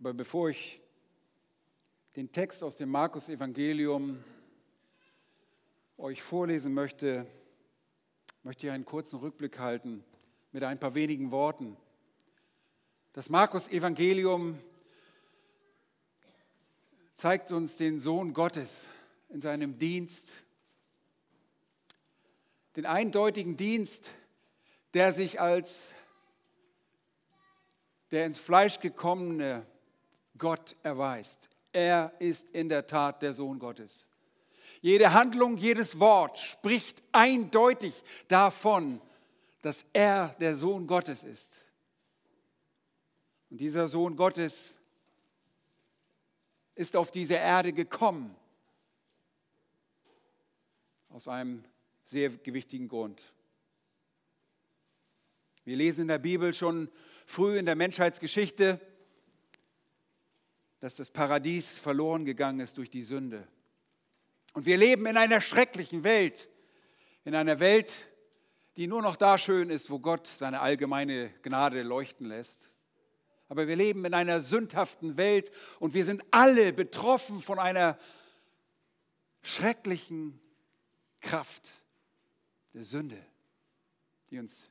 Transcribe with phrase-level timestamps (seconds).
[0.00, 0.80] Aber bevor ich
[2.16, 4.22] den Text aus dem Markus Evangelium
[5.96, 7.26] euch vorlesen möchte,
[8.42, 10.04] möchte ich einen kurzen Rückblick halten
[10.52, 11.76] mit ein paar wenigen Worten.
[13.12, 14.58] Das Markus Evangelium
[17.14, 18.88] zeigt uns den Sohn Gottes
[19.28, 20.32] in seinem Dienst,
[22.74, 24.10] den eindeutigen Dienst,
[24.92, 25.94] der sich als
[28.10, 29.64] der ins Fleisch gekommene
[30.38, 31.48] Gott erweist.
[31.72, 34.08] Er ist in der Tat der Sohn Gottes.
[34.80, 39.00] Jede Handlung, jedes Wort spricht eindeutig davon,
[39.62, 41.56] dass er der Sohn Gottes ist.
[43.50, 44.74] Und dieser Sohn Gottes
[46.74, 48.36] ist auf diese Erde gekommen
[51.08, 51.64] aus einem
[52.02, 53.32] sehr gewichtigen Grund.
[55.64, 56.90] Wir lesen in der Bibel schon
[57.24, 58.80] früh in der Menschheitsgeschichte,
[60.84, 63.48] dass das Paradies verloren gegangen ist durch die Sünde.
[64.52, 66.50] Und wir leben in einer schrecklichen Welt,
[67.24, 67.90] in einer Welt,
[68.76, 72.70] die nur noch da schön ist, wo Gott seine allgemeine Gnade leuchten lässt.
[73.48, 75.50] Aber wir leben in einer sündhaften Welt
[75.80, 77.98] und wir sind alle betroffen von einer
[79.40, 80.38] schrecklichen
[81.20, 81.80] Kraft
[82.74, 83.24] der Sünde,
[84.28, 84.68] die uns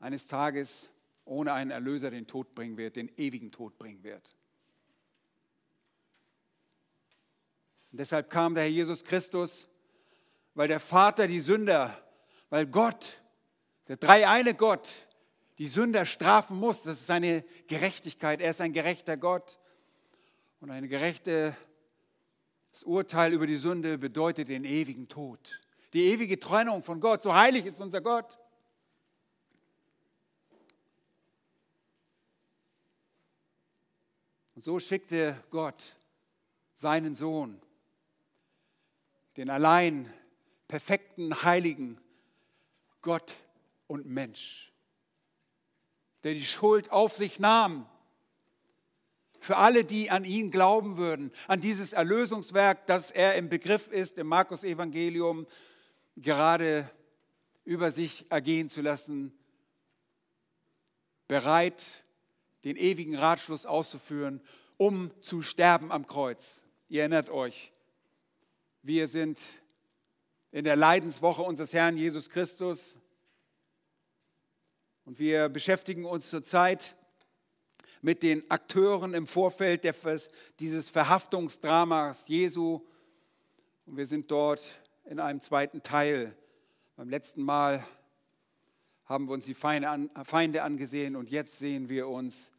[0.00, 0.88] eines Tages
[1.24, 4.34] ohne einen Erlöser den Tod bringen wird, den ewigen Tod bringen wird.
[7.92, 9.68] Und deshalb kam der Herr Jesus Christus,
[10.54, 11.96] weil der Vater die Sünder,
[12.50, 13.22] weil Gott,
[13.88, 14.88] der dreieine Gott,
[15.58, 16.82] die Sünder strafen muss.
[16.82, 18.40] Das ist seine Gerechtigkeit.
[18.40, 19.58] Er ist ein gerechter Gott.
[20.60, 21.54] Und ein gerechtes
[22.84, 25.60] Urteil über die Sünde bedeutet den ewigen Tod.
[25.92, 27.22] Die ewige Trennung von Gott.
[27.22, 28.38] So heilig ist unser Gott.
[34.64, 35.94] So schickte Gott
[36.72, 37.60] seinen Sohn
[39.36, 40.10] den allein
[40.68, 42.00] perfekten, heiligen
[43.02, 43.34] Gott
[43.88, 44.72] und Mensch,
[46.22, 47.86] der die Schuld auf sich nahm.
[49.38, 54.16] Für alle, die an ihn glauben würden, an dieses Erlösungswerk, das er im Begriff ist,
[54.16, 55.46] im Markus-Evangelium
[56.16, 56.90] gerade
[57.64, 59.38] über sich ergehen zu lassen,
[61.28, 62.03] bereit,
[62.64, 64.40] den ewigen Ratschluss auszuführen,
[64.76, 66.64] um zu sterben am Kreuz.
[66.88, 67.72] Ihr erinnert euch,
[68.82, 69.40] wir sind
[70.50, 72.98] in der Leidenswoche unseres Herrn Jesus Christus
[75.04, 76.96] und wir beschäftigen uns zurzeit
[78.00, 79.82] mit den Akteuren im Vorfeld
[80.60, 82.80] dieses Verhaftungsdramas Jesu.
[83.86, 84.62] Und wir sind dort
[85.06, 86.36] in einem zweiten Teil.
[86.96, 87.86] Beim letzten Mal
[89.06, 92.50] haben wir uns die Feinde angesehen und jetzt sehen wir uns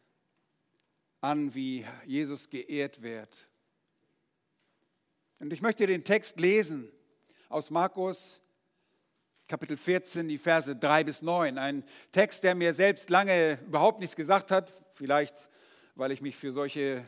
[1.25, 3.47] an, wie Jesus geehrt wird.
[5.39, 6.91] Und ich möchte den Text lesen
[7.49, 8.39] aus Markus
[9.47, 11.57] Kapitel 14, die Verse 3 bis 9.
[11.57, 15.49] Ein Text, der mir selbst lange überhaupt nichts gesagt hat, vielleicht
[15.95, 17.07] weil ich mich für solche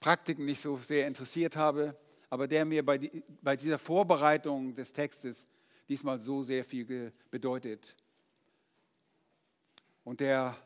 [0.00, 1.96] Praktiken nicht so sehr interessiert habe,
[2.28, 5.46] aber der mir bei, die, bei dieser Vorbereitung des Textes
[5.88, 7.96] diesmal so sehr viel bedeutet
[10.02, 10.56] und der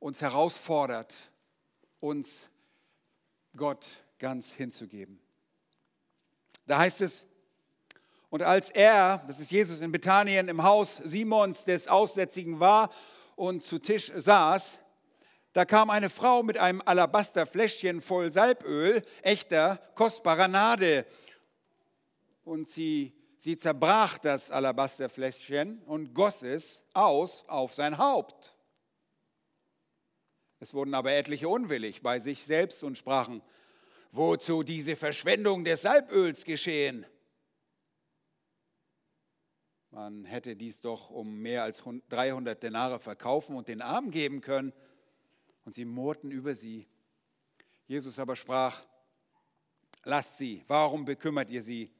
[0.00, 1.14] uns herausfordert,
[2.04, 2.50] uns
[3.56, 3.86] Gott
[4.18, 5.18] ganz hinzugeben.
[6.66, 7.26] Da heißt es,
[8.28, 12.90] und als er, das ist Jesus in Bethanien im Haus Simons des Aussätzigen war
[13.36, 14.80] und zu Tisch saß,
[15.54, 21.06] da kam eine Frau mit einem Alabasterfläschchen voll Salböl, echter, kostbarer Nade.
[22.44, 28.53] Und sie, sie zerbrach das Alabasterfläschchen und goss es aus auf sein Haupt.
[30.60, 33.42] Es wurden aber etliche unwillig bei sich selbst und sprachen,
[34.12, 37.06] wozu diese Verschwendung des Salböls geschehen?
[39.94, 44.72] Man hätte dies doch um mehr als 300 Denare verkaufen und den Armen geben können.
[45.64, 46.88] Und sie murrten über sie.
[47.86, 48.84] Jesus aber sprach,
[50.02, 51.93] lasst sie, warum bekümmert ihr sie?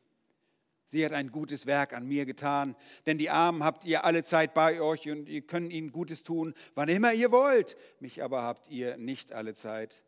[0.94, 4.54] Sie hat ein gutes Werk an mir getan, denn die Armen habt ihr alle Zeit
[4.54, 7.76] bei euch und ihr könnt ihnen Gutes tun, wann immer ihr wollt.
[7.98, 10.04] Mich aber habt ihr nicht alle Zeit.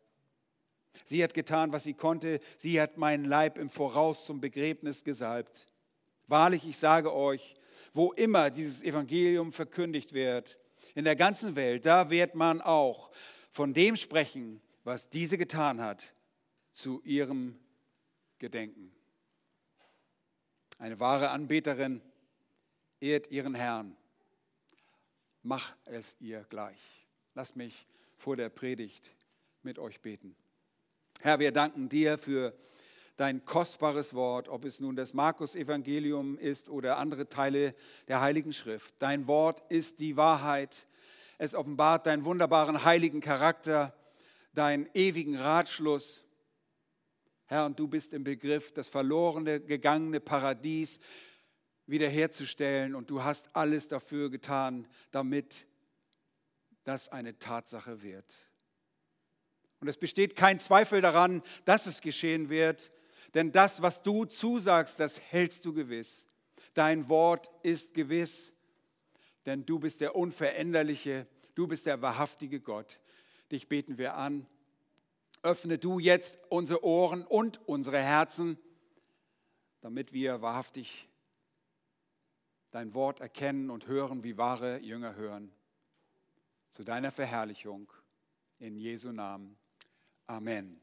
[1.03, 2.39] Sie hat getan, was sie konnte.
[2.57, 5.67] Sie hat meinen Leib im Voraus zum Begräbnis gesalbt.
[6.27, 7.57] Wahrlich, ich sage euch,
[7.93, 10.57] wo immer dieses Evangelium verkündigt wird,
[10.95, 13.11] in der ganzen Welt, da wird man auch
[13.51, 16.13] von dem sprechen, was diese getan hat,
[16.71, 17.59] zu ihrem
[18.39, 18.96] Gedenken.
[20.79, 22.01] Eine wahre Anbeterin
[22.99, 23.95] ehrt ihren Herrn.
[25.41, 26.79] Mach es ihr gleich.
[27.33, 27.87] Lass mich
[28.17, 29.11] vor der Predigt
[29.63, 30.35] mit euch beten.
[31.21, 32.53] Herr, wir danken dir für
[33.15, 37.73] dein kostbares Wort, ob es nun das Markus-Evangelium ist oder andere Teile
[38.07, 38.93] der Heiligen Schrift.
[38.99, 40.85] Dein Wort ist die Wahrheit.
[41.39, 43.95] Es offenbart deinen wunderbaren heiligen Charakter,
[44.53, 46.23] deinen ewigen Ratschluss.
[47.47, 50.99] Herr, und du bist im Begriff, das verlorene, gegangene Paradies
[51.85, 52.93] wiederherzustellen.
[52.93, 55.65] Und du hast alles dafür getan, damit
[56.83, 58.35] das eine Tatsache wird.
[59.79, 62.91] Und es besteht kein Zweifel daran, dass es geschehen wird,
[63.33, 66.27] denn das, was du zusagst, das hältst du gewiss.
[66.73, 68.53] Dein Wort ist gewiss,
[69.45, 72.99] denn du bist der unveränderliche, du bist der wahrhaftige Gott.
[73.51, 74.47] Dich beten wir an.
[75.47, 78.59] Öffne du jetzt unsere Ohren und unsere Herzen,
[79.79, 81.07] damit wir wahrhaftig
[82.71, 85.53] dein Wort erkennen und hören, wie wahre Jünger hören.
[86.69, 87.89] Zu deiner Verherrlichung
[88.59, 89.57] in Jesu Namen.
[90.25, 90.81] Amen.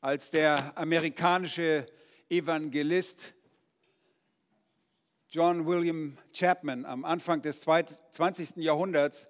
[0.00, 1.86] Als der amerikanische
[2.30, 3.34] Evangelist
[5.28, 8.56] John William Chapman am Anfang des 20.
[8.56, 9.28] Jahrhunderts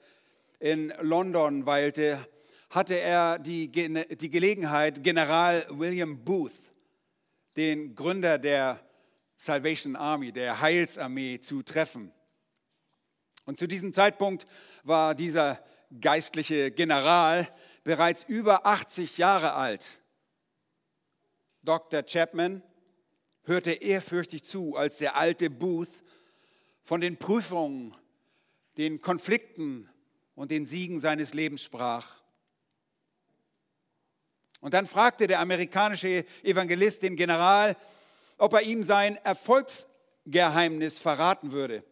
[0.61, 2.25] in London weilte,
[2.71, 6.55] hatte er die, die Gelegenheit, General William Booth,
[7.57, 8.81] den Gründer der
[9.35, 12.13] Salvation Army, der Heilsarmee, zu treffen.
[13.45, 14.47] Und zu diesem Zeitpunkt
[14.85, 15.63] war dieser
[16.01, 17.49] geistliche General
[17.83, 20.01] bereits über 80 Jahre alt.
[21.63, 22.05] Dr.
[22.05, 22.63] Chapman
[23.43, 25.89] hörte ehrfürchtig zu, als der alte Booth
[26.85, 27.97] von den Prüfungen,
[28.77, 29.89] den Konflikten
[30.37, 32.20] und den Siegen seines Lebens sprach.
[34.61, 37.77] Und dann fragte der amerikanische Evangelist den General,
[38.37, 41.83] ob er ihm sein Erfolgsgeheimnis verraten würde.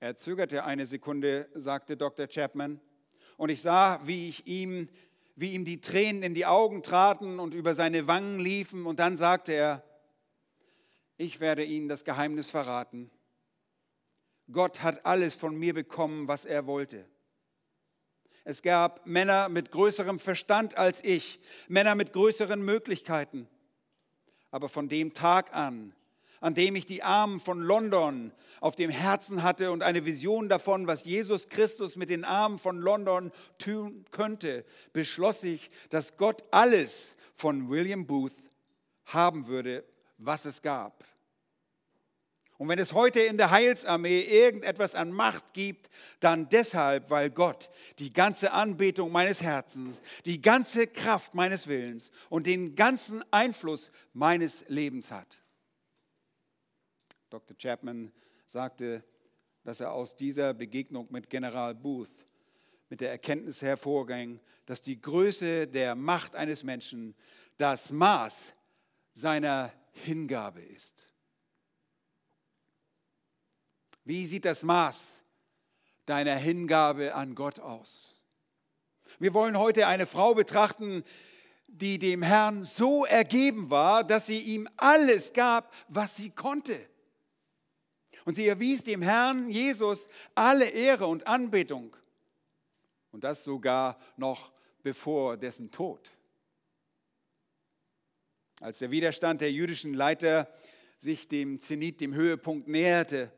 [0.00, 2.28] Er zögerte eine Sekunde, sagte Dr.
[2.28, 2.80] Chapman,
[3.36, 4.88] und ich sah, wie ich ihm,
[5.34, 9.16] wie ihm die Tränen in die Augen traten und über seine Wangen liefen, und dann
[9.16, 9.84] sagte er,
[11.16, 13.10] ich werde Ihnen das Geheimnis verraten.
[14.50, 17.08] Gott hat alles von mir bekommen, was er wollte.
[18.48, 23.46] Es gab Männer mit größerem Verstand als ich, Männer mit größeren Möglichkeiten.
[24.50, 25.92] Aber von dem Tag an,
[26.40, 30.86] an dem ich die Armen von London auf dem Herzen hatte und eine Vision davon,
[30.86, 37.18] was Jesus Christus mit den Armen von London tun könnte, beschloss ich, dass Gott alles
[37.34, 38.32] von William Booth
[39.04, 39.84] haben würde,
[40.16, 41.04] was es gab.
[42.58, 45.88] Und wenn es heute in der Heilsarmee irgendetwas an Macht gibt,
[46.18, 47.70] dann deshalb, weil Gott
[48.00, 54.64] die ganze Anbetung meines Herzens, die ganze Kraft meines Willens und den ganzen Einfluss meines
[54.68, 55.40] Lebens hat.
[57.30, 57.56] Dr.
[57.56, 58.10] Chapman
[58.46, 59.04] sagte,
[59.62, 62.26] dass er aus dieser Begegnung mit General Booth
[62.88, 67.14] mit der Erkenntnis hervorging, dass die Größe der Macht eines Menschen
[67.56, 68.54] das Maß
[69.14, 71.07] seiner Hingabe ist.
[74.08, 75.22] Wie sieht das Maß
[76.06, 78.16] deiner Hingabe an Gott aus?
[79.18, 81.04] Wir wollen heute eine Frau betrachten,
[81.66, 86.80] die dem Herrn so ergeben war, dass sie ihm alles gab, was sie konnte.
[88.24, 91.94] Und sie erwies dem Herrn Jesus alle Ehre und Anbetung.
[93.12, 96.16] Und das sogar noch bevor dessen Tod.
[98.62, 100.50] Als der Widerstand der jüdischen Leiter
[100.96, 103.30] sich dem Zenit, dem Höhepunkt näherte,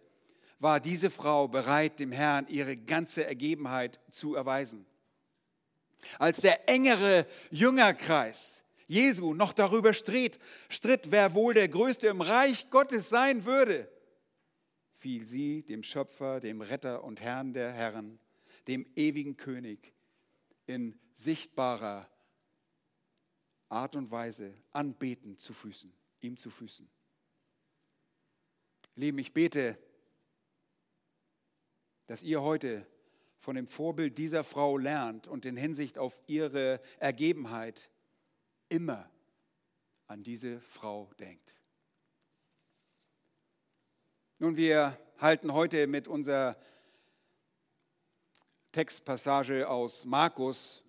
[0.60, 4.86] war diese Frau bereit, dem Herrn ihre ganze Ergebenheit zu erweisen.
[6.18, 10.38] Als der engere Jüngerkreis Jesu noch darüber stritt,
[10.68, 13.88] stritt, wer wohl der Größte im Reich Gottes sein würde,
[14.98, 18.18] fiel sie dem Schöpfer, dem Retter und Herrn der Herren,
[18.66, 19.94] dem ewigen König,
[20.66, 22.10] in sichtbarer
[23.68, 26.90] Art und Weise anbeten zu Füßen, ihm zu Füßen.
[28.96, 29.78] Lieben, ich bete,
[32.10, 32.84] dass ihr heute
[33.38, 37.88] von dem Vorbild dieser Frau lernt und in Hinsicht auf ihre Ergebenheit
[38.68, 39.08] immer
[40.08, 41.54] an diese Frau denkt.
[44.40, 46.56] Nun, wir halten heute mit unserer
[48.72, 50.84] Textpassage aus Markus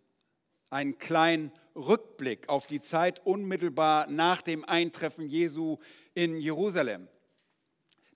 [0.71, 5.77] einen kleinen Rückblick auf die Zeit unmittelbar nach dem Eintreffen Jesu
[6.15, 7.07] in Jerusalem.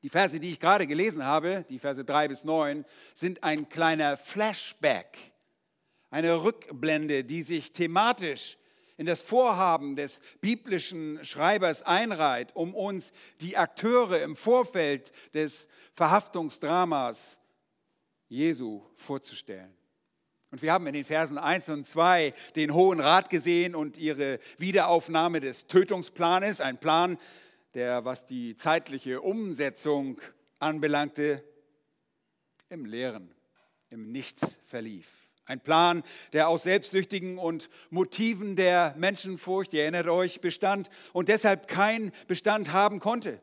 [0.05, 2.85] Die Verse, die ich gerade gelesen habe, die Verse 3 bis 9,
[3.15, 5.17] sind ein kleiner Flashback,
[6.11, 8.59] eine Rückblende, die sich thematisch
[8.97, 17.39] in das Vorhaben des biblischen Schreibers einreiht, um uns die Akteure im Vorfeld des Verhaftungsdramas
[18.27, 19.75] Jesu vorzustellen.
[20.51, 24.37] Und wir haben in den Versen 1 und 2 den Hohen Rat gesehen und ihre
[24.59, 27.17] Wiederaufnahme des Tötungsplanes, ein Plan,
[27.75, 30.19] der, was die zeitliche Umsetzung
[30.59, 31.43] anbelangte,
[32.69, 33.35] im Leeren,
[33.89, 35.07] im Nichts verlief.
[35.45, 36.01] Ein Plan,
[36.33, 42.71] der aus selbstsüchtigen und Motiven der Menschenfurcht, ihr erinnert euch, bestand und deshalb keinen Bestand
[42.71, 43.39] haben konnte.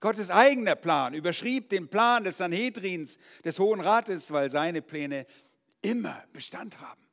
[0.00, 5.26] Gottes eigener Plan überschrieb den Plan des Sanhedrins, des Hohen Rates, weil seine Pläne
[5.82, 7.04] immer Bestand haben.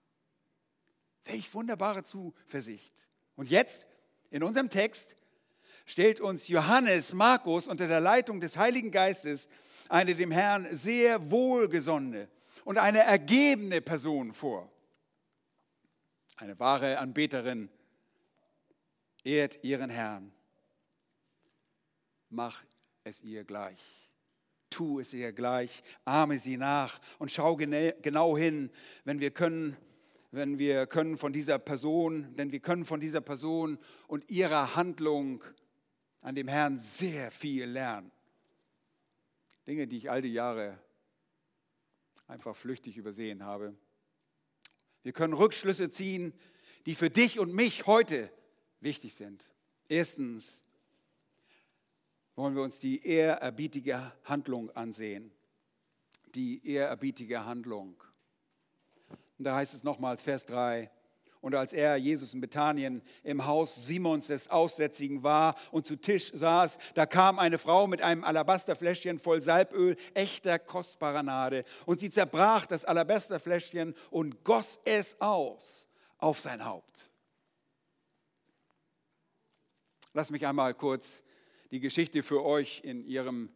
[1.25, 2.93] Welch wunderbare Zuversicht.
[3.35, 3.87] Und jetzt,
[4.29, 5.15] in unserem Text,
[5.85, 9.47] stellt uns Johannes Markus unter der Leitung des Heiligen Geistes
[9.89, 12.27] eine dem Herrn sehr wohlgesonnene
[12.63, 14.71] und eine ergebene Person vor.
[16.37, 17.69] Eine wahre Anbeterin
[19.23, 20.31] ehrt ihren Herrn.
[22.29, 22.63] Mach
[23.03, 23.79] es ihr gleich.
[24.69, 28.69] Tu es ihr gleich, ahme sie nach und schau genau hin,
[29.05, 29.77] wenn wir können,
[30.31, 35.41] wenn wir können von dieser Person, denn wir können von dieser Person und ihrer Handlung
[36.25, 38.11] an dem Herrn sehr viel lernen.
[39.67, 40.79] Dinge, die ich all die Jahre
[42.25, 43.75] einfach flüchtig übersehen habe.
[45.03, 46.33] Wir können Rückschlüsse ziehen,
[46.87, 48.31] die für dich und mich heute
[48.79, 49.53] wichtig sind.
[49.87, 50.63] Erstens
[52.33, 55.31] wollen wir uns die ehrerbietige Handlung ansehen.
[56.33, 58.03] Die ehrerbietige Handlung.
[59.37, 60.89] Und da heißt es nochmals, Vers 3,
[61.45, 66.31] und als er, Jesus in Bethanien, im Haus Simons des Aussätzigen war und zu Tisch
[66.33, 71.63] saß, da kam eine Frau mit einem Alabasterfläschchen voll Salböl, echter kostbarer Nade.
[71.85, 75.87] Und sie zerbrach das Alabasterfläschchen und goss es aus
[76.17, 77.11] auf sein Haupt.
[80.13, 81.21] Lass mich einmal kurz
[81.69, 83.53] die Geschichte für euch in ihrem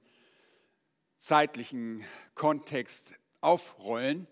[1.17, 2.05] zeitlichen
[2.36, 4.27] Kontext aufrollen.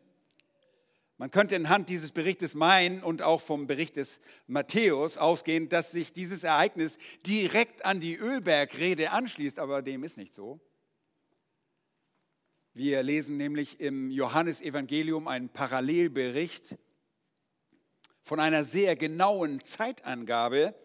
[1.19, 6.13] Man könnte anhand dieses Berichtes meinen und auch vom Bericht des Matthäus ausgehen, dass sich
[6.13, 10.59] dieses Ereignis direkt an die Ölbergrede anschließt, aber dem ist nicht so.
[12.73, 16.77] Wir lesen nämlich im Johannesevangelium einen Parallelbericht
[18.21, 20.75] von einer sehr genauen Zeitangabe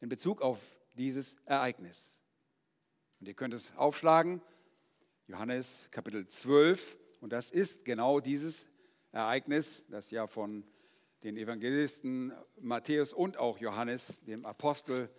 [0.00, 0.60] in Bezug auf
[0.94, 2.20] dieses Ereignis.
[3.18, 4.40] Und ihr könnt es aufschlagen,
[5.26, 8.68] Johannes Kapitel 12, und das ist genau dieses
[9.12, 10.64] Ereignis, das ja von
[11.22, 15.10] den Evangelisten Matthäus und auch Johannes, dem Apostel,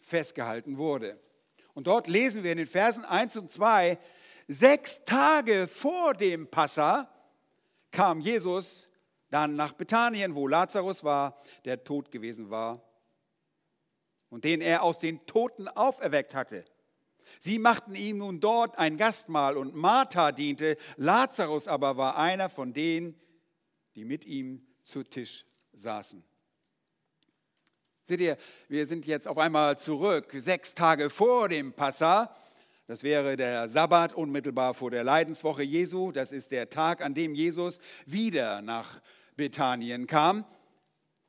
[0.00, 1.20] festgehalten wurde.
[1.74, 3.98] Und dort lesen wir in den Versen 1 und 2,
[4.48, 7.08] sechs Tage vor dem Passa
[7.90, 8.88] kam Jesus
[9.30, 12.82] dann nach Bethanien, wo Lazarus war, der tot gewesen war
[14.28, 16.64] und den er aus den Toten auferweckt hatte.
[17.40, 22.72] Sie machten ihm nun dort ein Gastmahl und Martha diente, Lazarus aber war einer von
[22.72, 23.14] denen,
[23.94, 26.22] die mit ihm zu Tisch saßen.
[28.04, 28.36] Seht ihr,
[28.68, 32.34] wir sind jetzt auf einmal zurück, sechs Tage vor dem Passa.
[32.88, 36.10] Das wäre der Sabbat unmittelbar vor der Leidenswoche Jesu.
[36.10, 39.00] Das ist der Tag, an dem Jesus wieder nach
[39.36, 40.44] Bethanien kam.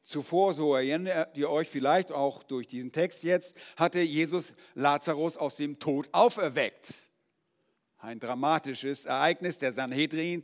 [0.05, 5.55] Zuvor, so erinnert ihr euch vielleicht auch durch diesen Text jetzt, hatte Jesus Lazarus aus
[5.55, 6.93] dem Tod auferweckt.
[7.98, 9.60] Ein dramatisches Ereignis.
[9.60, 10.43] Der Sanhedrin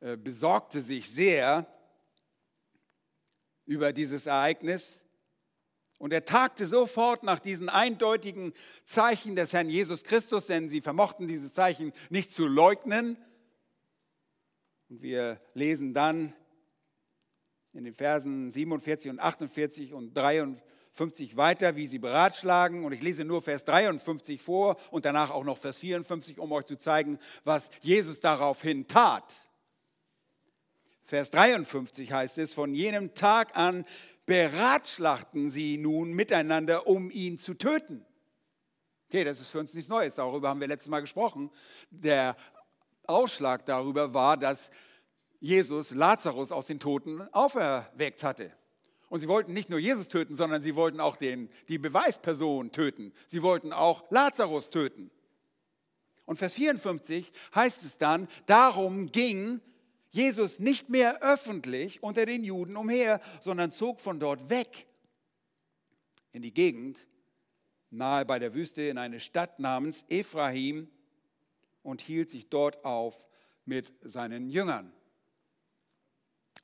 [0.00, 1.66] äh, besorgte sich sehr
[3.66, 5.04] über dieses Ereignis.
[5.98, 8.52] Und er tagte sofort nach diesen eindeutigen
[8.84, 13.16] Zeichen des Herrn Jesus Christus, denn sie vermochten diese Zeichen nicht zu leugnen.
[14.88, 16.34] Und wir lesen dann
[17.74, 22.84] in den Versen 47 und 48 und 53 weiter, wie sie beratschlagen.
[22.84, 26.66] Und ich lese nur Vers 53 vor und danach auch noch Vers 54, um euch
[26.66, 29.34] zu zeigen, was Jesus daraufhin tat.
[31.04, 33.84] Vers 53 heißt es, von jenem Tag an
[34.24, 38.06] beratschlachten sie nun miteinander, um ihn zu töten.
[39.08, 41.50] Okay, das ist für uns nichts Neues, darüber haben wir letztes Mal gesprochen.
[41.90, 42.36] Der
[43.06, 44.70] Ausschlag darüber war, dass
[45.44, 48.50] Jesus Lazarus aus den Toten auferweckt hatte.
[49.10, 53.12] Und sie wollten nicht nur Jesus töten, sondern sie wollten auch den, die Beweisperson töten.
[53.28, 55.10] Sie wollten auch Lazarus töten.
[56.24, 59.60] Und Vers 54 heißt es dann, darum ging
[60.08, 64.86] Jesus nicht mehr öffentlich unter den Juden umher, sondern zog von dort weg
[66.32, 67.06] in die Gegend
[67.90, 70.88] nahe bei der Wüste in eine Stadt namens Ephraim
[71.82, 73.26] und hielt sich dort auf
[73.66, 74.90] mit seinen Jüngern.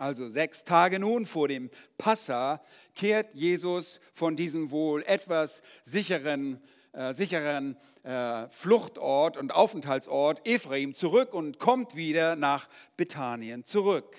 [0.01, 2.65] Also sechs Tage nun vor dem Passa
[2.95, 6.59] kehrt Jesus von diesem wohl etwas sicheren
[6.95, 14.17] äh, sicheren äh, Fluchtort und Aufenthaltsort Ephraim zurück und kommt wieder nach Bethanien zurück.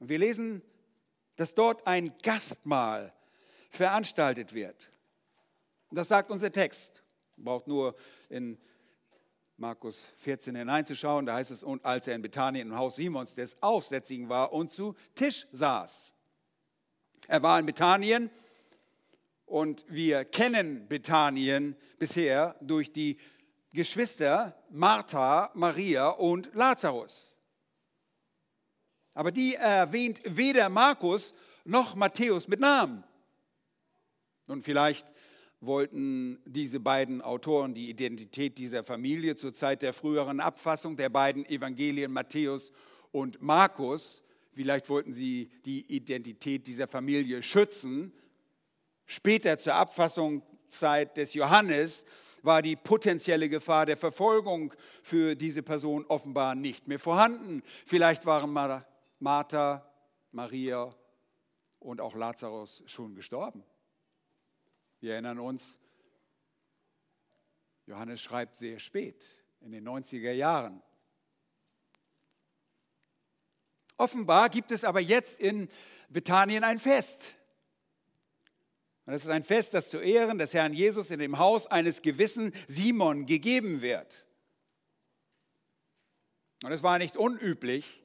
[0.00, 0.62] Wir lesen,
[1.36, 3.12] dass dort ein Gastmahl
[3.70, 4.90] veranstaltet wird.
[5.92, 7.04] Das sagt unser Text.
[7.36, 7.94] Braucht nur
[8.28, 8.58] in
[9.60, 13.62] Markus 14 hineinzuschauen, da heißt es, und als er in Bethanien im Haus Simons des
[13.62, 16.14] Aussätzigen war und zu Tisch saß.
[17.28, 18.30] Er war in Bethanien
[19.44, 23.18] und wir kennen Bethanien bisher durch die
[23.74, 27.38] Geschwister Martha, Maria und Lazarus.
[29.12, 31.34] Aber die erwähnt weder Markus
[31.66, 33.04] noch Matthäus mit Namen.
[34.48, 35.06] Und vielleicht
[35.60, 41.44] wollten diese beiden Autoren die Identität dieser Familie zur Zeit der früheren Abfassung der beiden
[41.46, 42.72] Evangelien Matthäus
[43.12, 48.12] und Markus, vielleicht wollten sie die Identität dieser Familie schützen
[49.10, 52.04] Später zur Abfassungszeit des Johannes
[52.42, 57.64] war die potenzielle Gefahr der Verfolgung für diese Person offenbar nicht mehr vorhanden.
[57.86, 58.52] Vielleicht waren
[59.18, 59.84] Martha,
[60.30, 60.94] Maria
[61.80, 63.64] und auch Lazarus schon gestorben.
[65.00, 65.78] Wir erinnern uns,
[67.86, 69.26] Johannes schreibt sehr spät,
[69.60, 70.82] in den 90er Jahren.
[73.96, 75.68] Offenbar gibt es aber jetzt in
[76.08, 77.34] Bethanien ein Fest.
[79.06, 82.00] Und es ist ein Fest, das zu Ehren des Herrn Jesus in dem Haus eines
[82.00, 84.26] gewissen Simon gegeben wird.
[86.62, 88.02] Und es war nicht unüblich,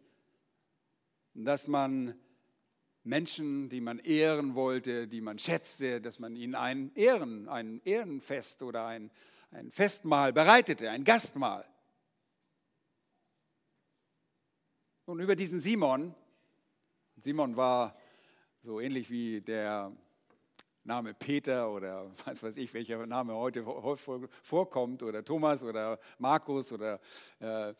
[1.33, 2.17] dass man
[3.05, 8.63] Menschen, die man ehren wollte, die man schätzte, dass man ihnen ein, Ehren, ein Ehrenfest
[8.63, 9.12] oder ein,
[9.51, 11.65] ein Festmahl bereitete, ein Gastmahl.
[15.05, 16.15] Und über diesen Simon,
[17.17, 17.95] Simon war
[18.63, 19.91] so ähnlich wie der
[20.83, 23.63] Name Peter oder was weiß ich, welcher Name heute
[24.41, 27.00] vorkommt oder Thomas oder Markus oder
[27.39, 27.74] äh,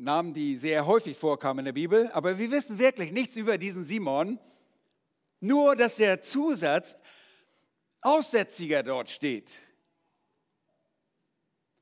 [0.00, 2.10] Namen, die sehr häufig vorkamen in der Bibel.
[2.12, 4.38] Aber wir wissen wirklich nichts über diesen Simon,
[5.40, 6.96] nur dass der Zusatz
[8.00, 9.58] Aussätziger dort steht.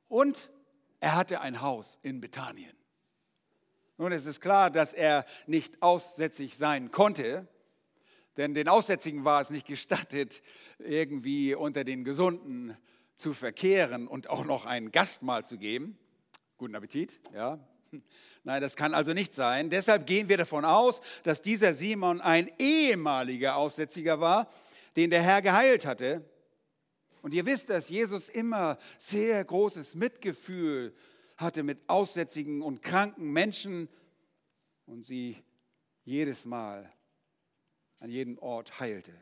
[0.09, 0.51] Und
[0.99, 2.73] er hatte ein Haus in Bethanien.
[3.99, 7.47] Nun, es ist klar, dass er nicht aussätzig sein konnte,
[8.37, 10.43] denn den Aussätzigen war es nicht gestattet,
[10.79, 12.77] irgendwie unter den Gesunden
[13.15, 15.99] zu verkehren und auch noch ein Gastmahl zu geben.
[16.57, 17.59] Guten Appetit, ja.
[18.45, 19.71] Nein, das kann also nicht sein.
[19.71, 24.49] Deshalb gehen wir davon aus, dass dieser Simon ein ehemaliger Aussätziger war,
[24.97, 26.25] den der Herr geheilt hatte.
[27.23, 30.95] Und ihr wisst, dass Jesus immer sehr großes Mitgefühl
[31.37, 33.89] hatte mit aussätzigen und kranken Menschen
[34.87, 35.37] und sie
[36.05, 36.91] jedes Mal
[38.01, 39.13] an jedem Ort heilte.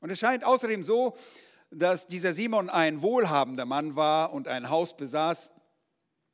[0.00, 1.16] Und es scheint außerdem so,
[1.70, 5.50] dass dieser Simon ein wohlhabender Mann war und ein Haus besaß,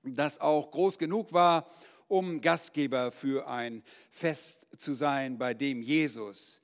[0.03, 1.71] das auch groß genug war,
[2.09, 6.61] um Gastgeber für ein Fest zu sein, bei dem Jesus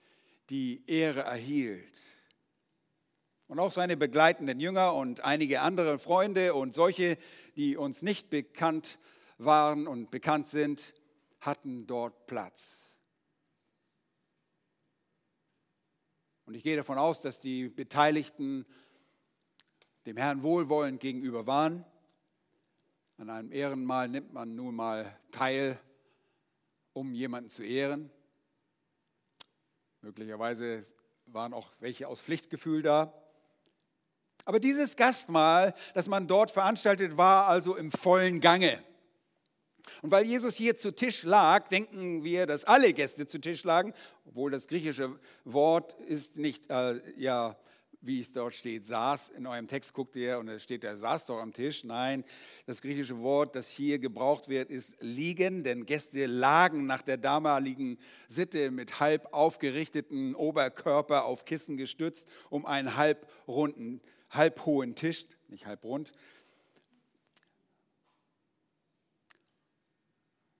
[0.50, 2.00] die Ehre erhielt.
[3.46, 7.16] Und auch seine begleitenden Jünger und einige andere Freunde und solche,
[7.56, 8.98] die uns nicht bekannt
[9.38, 10.92] waren und bekannt sind,
[11.40, 12.88] hatten dort Platz.
[16.44, 18.66] Und ich gehe davon aus, dass die Beteiligten
[20.06, 21.84] dem Herrn wohlwollend gegenüber waren.
[23.18, 25.76] An einem Ehrenmal nimmt man nun mal teil,
[26.92, 28.12] um jemanden zu ehren.
[30.02, 30.84] Möglicherweise
[31.26, 33.12] waren auch welche aus Pflichtgefühl da.
[34.44, 38.80] Aber dieses Gastmahl, das man dort veranstaltet, war also im vollen Gange.
[40.00, 43.94] Und weil Jesus hier zu Tisch lag, denken wir, dass alle Gäste zu Tisch lagen,
[44.26, 47.56] obwohl das griechische Wort ist nicht, äh, ja,
[48.00, 49.30] wie es dort steht, saß.
[49.30, 51.84] In eurem Text guckt ihr und es steht, er saß doch am Tisch.
[51.84, 52.24] Nein,
[52.66, 57.98] das griechische Wort, das hier gebraucht wird, ist liegen, denn Gäste lagen nach der damaligen
[58.28, 66.12] Sitte mit halb aufgerichteten Oberkörper auf Kissen gestützt um einen halbrunden, halbhohen Tisch, nicht halbrund,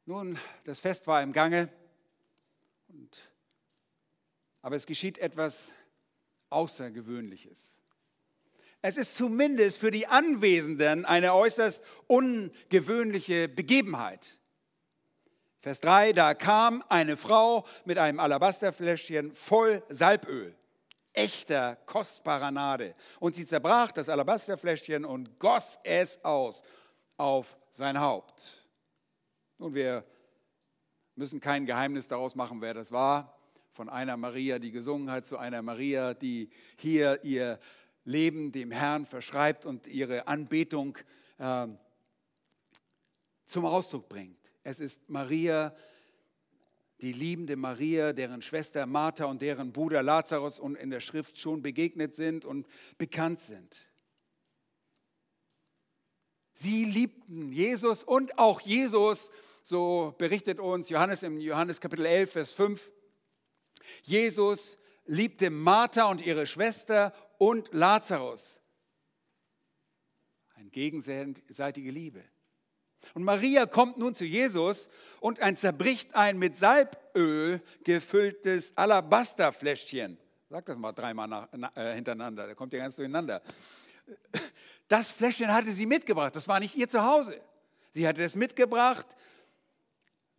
[0.09, 1.69] Nun, das Fest war im Gange,
[2.89, 3.31] und,
[4.63, 5.71] aber es geschieht etwas
[6.51, 7.79] Außergewöhnliches.
[8.81, 14.39] Es ist zumindest für die Anwesenden eine äußerst ungewöhnliche Begebenheit.
[15.61, 20.55] Vers 3, da kam eine Frau mit einem Alabasterfläschchen voll Salböl,
[21.13, 22.95] echter, kostbarer Nade.
[23.19, 26.63] Und sie zerbrach das Alabasterfläschchen und goss es aus
[27.17, 28.65] auf sein Haupt.
[29.59, 30.05] Und wir
[31.17, 33.38] müssen kein Geheimnis daraus machen, wer das war.
[33.79, 37.61] Von einer Maria, die gesungen hat, zu einer Maria, die hier ihr
[38.05, 40.99] Leben dem Herrn verschreibt und ihre Anbetung
[41.39, 41.69] äh,
[43.47, 44.53] zum Ausdruck bringt.
[44.65, 45.77] Es ist Maria,
[47.01, 51.63] die liebende Maria, deren Schwester Martha und deren Bruder Lazarus und in der Schrift schon
[51.63, 53.89] begegnet sind und bekannt sind.
[56.55, 59.31] Sie liebten Jesus und auch Jesus,
[59.63, 62.91] so berichtet uns Johannes im Johannes Kapitel 11, Vers 5.
[64.03, 68.61] Jesus liebte Martha und ihre Schwester und Lazarus.
[70.55, 72.25] Eine gegenseitige Liebe.
[73.15, 80.19] Und Maria kommt nun zu Jesus und ein zerbricht ein mit Salböl gefülltes Alabasterfläschchen.
[80.51, 83.43] Sag das mal dreimal nach, äh, hintereinander, da kommt ja ganz durcheinander.
[84.89, 87.41] Das Fläschchen hatte sie mitgebracht, das war nicht ihr Zuhause.
[87.93, 89.07] Sie hatte es mitgebracht.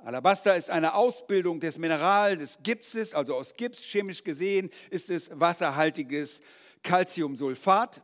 [0.03, 5.29] Alabaster ist eine Ausbildung des Mineral des Gipses, also aus Gips, chemisch gesehen ist es
[5.33, 6.41] wasserhaltiges
[6.83, 8.01] Calciumsulfat.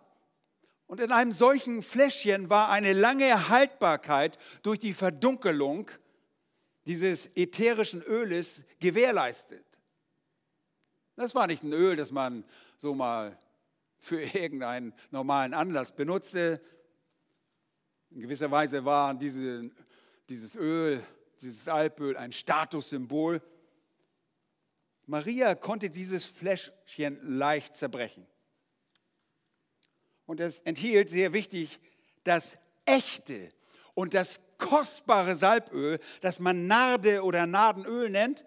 [0.87, 5.89] Und in einem solchen Fläschchen war eine lange Haltbarkeit durch die Verdunkelung
[6.85, 9.65] dieses ätherischen Öles gewährleistet.
[11.15, 12.43] Das war nicht ein Öl, das man
[12.77, 13.39] so mal
[13.97, 16.61] für irgendeinen normalen Anlass benutzte.
[18.11, 19.71] In gewisser Weise war diese,
[20.29, 21.01] dieses Öl,
[21.41, 23.41] dieses Alpöl ein Statussymbol.
[25.05, 28.25] Maria konnte dieses Fläschchen leicht zerbrechen.
[30.25, 31.79] Und es enthielt, sehr wichtig,
[32.23, 33.49] das echte
[33.93, 38.45] und das kostbare Salböl, das man Narde oder Nadenöl nennt.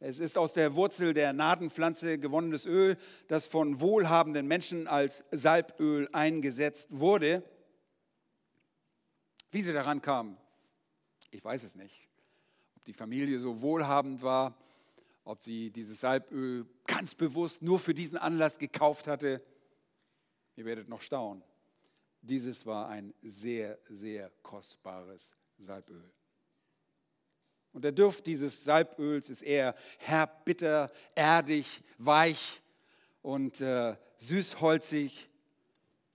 [0.00, 6.08] Es ist aus der Wurzel der Nadenpflanze gewonnenes Öl, das von wohlhabenden Menschen als Salböl
[6.12, 7.42] eingesetzt wurde.
[9.50, 10.36] Wie sie daran kamen,
[11.34, 12.08] ich weiß es nicht.
[12.76, 14.56] Ob die Familie so wohlhabend war,
[15.24, 19.42] ob sie dieses Salböl ganz bewusst nur für diesen Anlass gekauft hatte.
[20.54, 21.42] Ihr werdet noch staunen.
[22.20, 26.08] Dieses war ein sehr, sehr kostbares Salböl.
[27.72, 32.62] Und der Duft dieses Salböls ist eher herb, bitter, erdig, weich
[33.22, 35.28] und äh, süßholzig,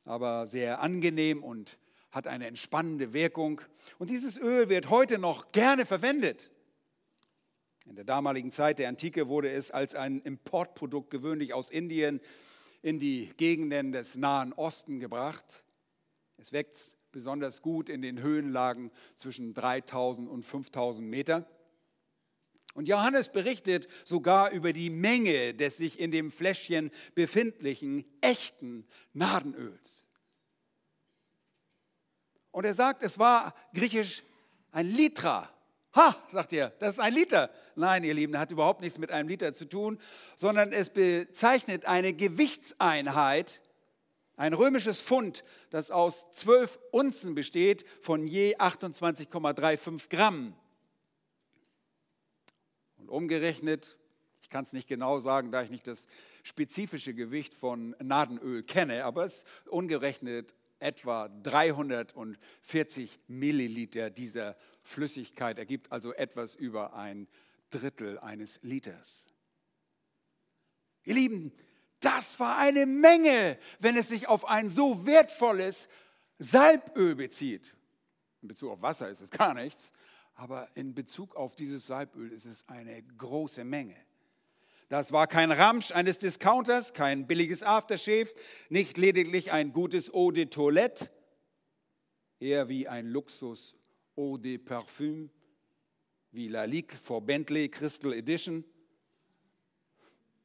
[0.05, 1.77] aber sehr angenehm und
[2.11, 3.61] hat eine entspannende Wirkung.
[3.97, 6.51] Und dieses Öl wird heute noch gerne verwendet.
[7.85, 12.21] In der damaligen Zeit der Antike wurde es als ein Importprodukt gewöhnlich aus Indien
[12.81, 15.63] in die Gegenden des Nahen Osten gebracht.
[16.37, 21.47] Es wächst besonders gut in den Höhenlagen zwischen 3000 und 5000 Meter.
[22.75, 30.05] Und Johannes berichtet sogar über die Menge des sich in dem Fläschchen befindlichen echten Nadenöls.
[32.51, 34.23] Und er sagt, es war griechisch
[34.71, 35.49] ein Litra.
[35.95, 37.49] Ha, sagt ihr, das ist ein Liter.
[37.75, 39.99] Nein, ihr Lieben, das hat überhaupt nichts mit einem Liter zu tun,
[40.35, 43.61] sondern es bezeichnet eine Gewichtseinheit,
[44.35, 50.53] ein römisches Pfund, das aus zwölf Unzen besteht, von je 28,35 Gramm.
[52.97, 53.97] Und umgerechnet,
[54.43, 56.07] ich kann es nicht genau sagen, da ich nicht das
[56.43, 65.91] spezifische Gewicht von Nadenöl kenne, aber es ist umgerechnet etwa 340 Milliliter dieser Flüssigkeit, ergibt
[65.91, 67.27] also etwas über ein
[67.69, 69.27] Drittel eines Liters.
[71.03, 71.53] Ihr Lieben,
[71.99, 75.87] das war eine Menge, wenn es sich auf ein so wertvolles
[76.37, 77.75] Salböl bezieht.
[78.41, 79.91] In Bezug auf Wasser ist es gar nichts,
[80.33, 83.97] aber in Bezug auf dieses Salböl ist es eine große Menge.
[84.89, 88.33] Das war kein Ramsch eines Discounters, kein billiges Aftershave,
[88.69, 91.11] nicht lediglich ein gutes Eau de Toilette,
[92.39, 93.75] eher wie ein Luxus
[94.17, 95.29] Eau de Parfum,
[96.31, 98.65] wie La Ligue for Bentley Crystal Edition.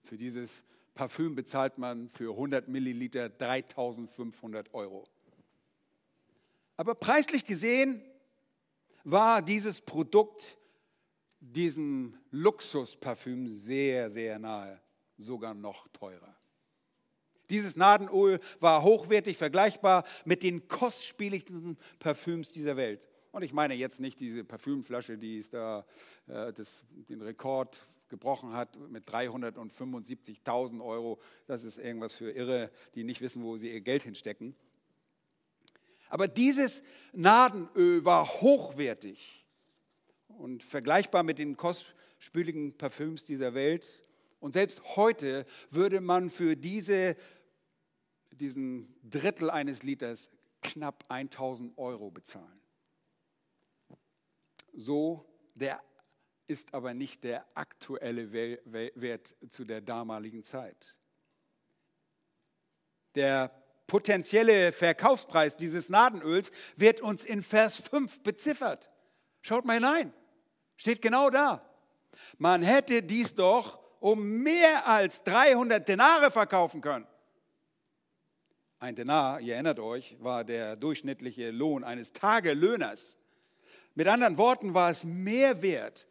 [0.03, 5.05] Für dieses Parfüm bezahlt man für 100 Milliliter 3500 Euro.
[6.77, 8.03] Aber preislich gesehen
[9.05, 10.59] war dieses Produkt
[11.53, 14.81] diesem Luxusparfüm sehr, sehr nahe,
[15.17, 16.35] sogar noch teurer.
[17.51, 23.09] Dieses Nadenöl war hochwertig vergleichbar mit den kostspieligsten Parfüms dieser Welt.
[23.33, 25.85] Und ich meine jetzt nicht diese Parfümflasche, die es da
[26.27, 31.21] äh, das, den Rekord gebrochen hat mit 375.000 Euro.
[31.47, 34.55] Das ist irgendwas für Irre, die nicht wissen, wo sie ihr Geld hinstecken.
[36.09, 39.44] Aber dieses Nadenöl war hochwertig
[40.39, 44.03] und vergleichbar mit den kostspieligen Parfüms dieser Welt.
[44.41, 47.17] Und selbst heute würde man für diese,
[48.31, 50.31] diesen Drittel eines Liters
[50.63, 52.61] knapp 1000 Euro bezahlen.
[54.73, 55.81] So der
[56.47, 60.97] ist aber nicht der aktuelle Wert zu der damaligen Zeit.
[63.15, 63.51] Der
[63.87, 68.91] potenzielle Verkaufspreis dieses Nadenöls wird uns in Vers 5 beziffert.
[69.41, 70.13] Schaut mal hinein.
[70.77, 71.65] Steht genau da.
[72.39, 77.07] Man hätte dies doch um mehr als 300 Denare verkaufen können.
[78.79, 83.17] Ein Denar, ihr erinnert euch, war der durchschnittliche Lohn eines Tagelöhners.
[83.95, 86.07] Mit anderen Worten war es mehr wert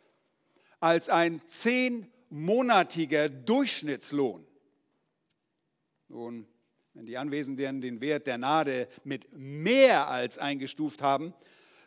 [0.80, 4.48] als ein zehnmonatiger Durchschnittslohn.
[6.08, 6.48] Nun,
[6.94, 11.34] wenn die Anwesenden den Wert der Nade mit mehr als eingestuft haben,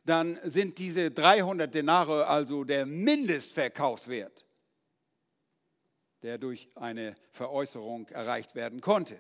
[0.06, 4.46] dann sind diese 300 Denare also der Mindestverkaufswert,
[6.22, 9.18] der durch eine Veräußerung erreicht werden konnte.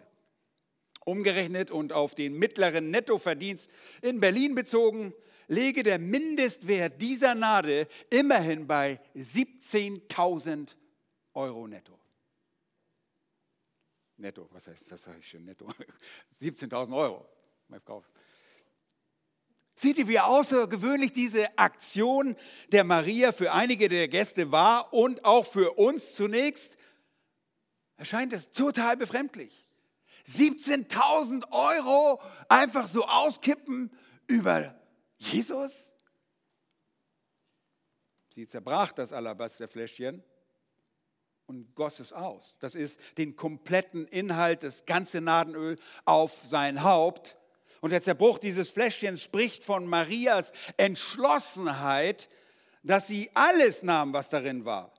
[1.04, 3.68] Umgerechnet und auf den mittleren Nettoverdienst
[4.02, 5.12] in Berlin bezogen,
[5.48, 10.74] lege der Mindestwert dieser Nade immerhin bei 17.000
[11.34, 11.98] Euro netto.
[14.16, 15.68] Netto, was heißt, was sage ich schon netto?
[16.40, 17.28] 17.000 Euro.
[19.78, 22.34] Seht ihr, wie außergewöhnlich diese Aktion
[22.72, 26.78] der Maria für einige der Gäste war und auch für uns zunächst?
[27.98, 29.66] Erscheint es total befremdlich.
[30.26, 33.90] 17.000 Euro einfach so auskippen
[34.26, 34.74] über
[35.18, 35.92] Jesus?
[38.30, 40.24] Sie zerbrach das Alabasterfläschchen
[41.46, 42.58] und goss es aus.
[42.58, 47.36] Das ist den kompletten Inhalt, das ganze Nadenöl auf sein Haupt.
[47.80, 52.28] Und der Zerbruch dieses Fläschchens spricht von Marias Entschlossenheit,
[52.82, 54.92] dass sie alles nahm, was darin war.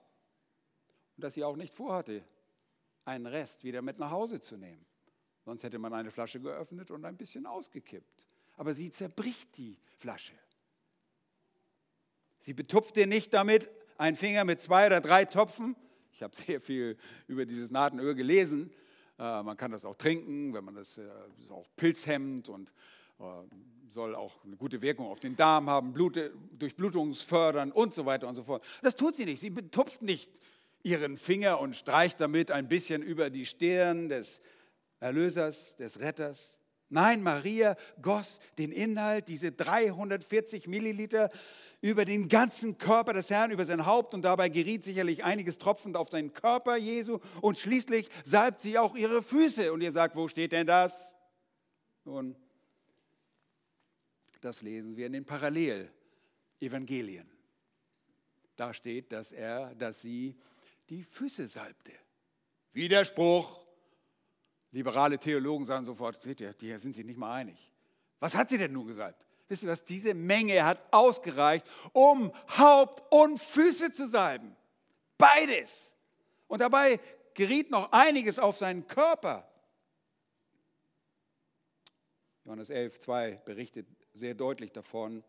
[1.15, 2.23] Und dass sie auch nicht vorhatte,
[3.05, 4.85] einen Rest wieder mit nach Hause zu nehmen.
[5.45, 8.27] Sonst hätte man eine Flasche geöffnet und ein bisschen ausgekippt.
[8.57, 10.33] Aber sie zerbricht die Flasche.
[12.39, 15.75] Sie betupft dir nicht damit einen Finger mit zwei oder drei Topfen,
[16.17, 18.71] ich habe sehr viel über dieses Nadenöl gelesen.
[19.19, 21.03] Äh, man kann das auch trinken, wenn man das, äh,
[21.39, 22.71] ist auch pilzhemmend und
[23.19, 23.23] äh,
[23.89, 26.19] soll auch eine gute Wirkung auf den Darm haben, Blut,
[26.57, 28.63] Durchblutungsfördern und so weiter und so fort.
[28.81, 29.39] Das tut sie nicht.
[29.39, 30.29] Sie betupft nicht
[30.83, 34.41] ihren Finger und streicht damit ein bisschen über die Stirn des
[34.99, 36.57] Erlösers, des Retters.
[36.89, 41.29] Nein, Maria goss den Inhalt, diese 340 Milliliter,
[41.81, 45.95] über den ganzen Körper des Herrn, über sein Haupt und dabei geriet sicherlich einiges tropfend
[45.95, 49.71] auf seinen Körper Jesu und schließlich salbt sie auch ihre Füße.
[49.71, 51.13] Und ihr sagt, wo steht denn das?
[52.03, 52.35] Nun,
[54.41, 57.29] das lesen wir in den Parallelevangelien.
[58.55, 60.35] Da steht, dass er, dass sie
[60.89, 61.91] die Füße salbte.
[62.73, 63.65] Widerspruch.
[64.71, 67.71] Liberale Theologen sagen sofort, seht ihr, die sind sich nicht mal einig.
[68.19, 69.26] Was hat sie denn nun gesalbt?
[69.47, 69.83] Wisst ihr was?
[69.83, 74.55] Diese Menge hat ausgereicht, um Haupt und Füße zu salben.
[75.17, 75.93] Beides.
[76.47, 76.99] Und dabei
[77.33, 79.49] geriet noch einiges auf seinen Körper.
[82.43, 85.23] Johannes 11, 2 berichtet sehr deutlich davon,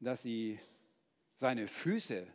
[0.00, 0.58] dass sie
[1.34, 2.26] seine Füße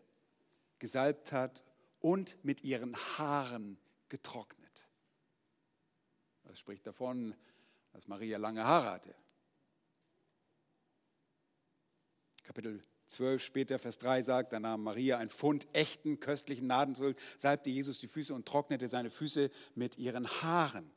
[0.79, 1.63] gesalbt hat
[1.99, 3.77] und mit ihren Haaren
[4.09, 4.85] getrocknet.
[6.43, 7.35] Das spricht davon,
[7.93, 9.15] dass Maria lange Haare hatte.
[12.45, 17.69] Kapitel 12 später, Vers 3 sagt, da nahm Maria ein Pfund echten, köstlichen Nadenöl, salbte
[17.69, 20.91] Jesus die Füße und trocknete seine Füße mit ihren Haaren.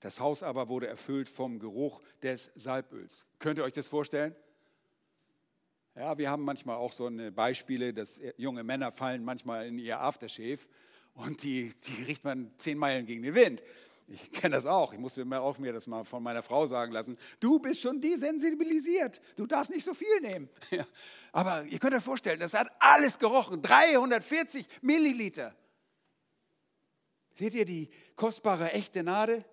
[0.00, 3.26] Das Haus aber wurde erfüllt vom Geruch des Salböls.
[3.38, 4.36] Könnt ihr euch das vorstellen?
[5.96, 10.00] Ja, wir haben manchmal auch so eine Beispiele, dass junge Männer fallen manchmal in ihr
[10.00, 10.60] Aftershave
[11.14, 13.62] und die, die riecht man zehn Meilen gegen den Wind.
[14.08, 14.92] Ich kenne das auch.
[14.92, 17.18] Ich musste mir auch mir das mal von meiner Frau sagen lassen.
[17.40, 19.20] Du bist schon desensibilisiert.
[19.34, 20.48] Du darfst nicht so viel nehmen.
[20.70, 20.86] Ja.
[21.32, 23.60] Aber ihr könnt euch vorstellen, das hat alles gerochen.
[23.60, 25.54] 340 Milliliter.
[27.34, 29.44] Seht ihr die kostbare, echte Nade?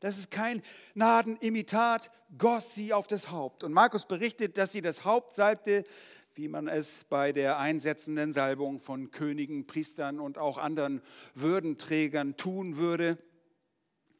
[0.00, 0.62] Das ist kein
[0.94, 3.64] Nadenimitat, goss sie auf das Haupt.
[3.64, 5.84] Und Markus berichtet, dass sie das Haupt salbte,
[6.34, 11.02] wie man es bei der einsetzenden Salbung von Königen, Priestern und auch anderen
[11.34, 13.18] Würdenträgern tun würde.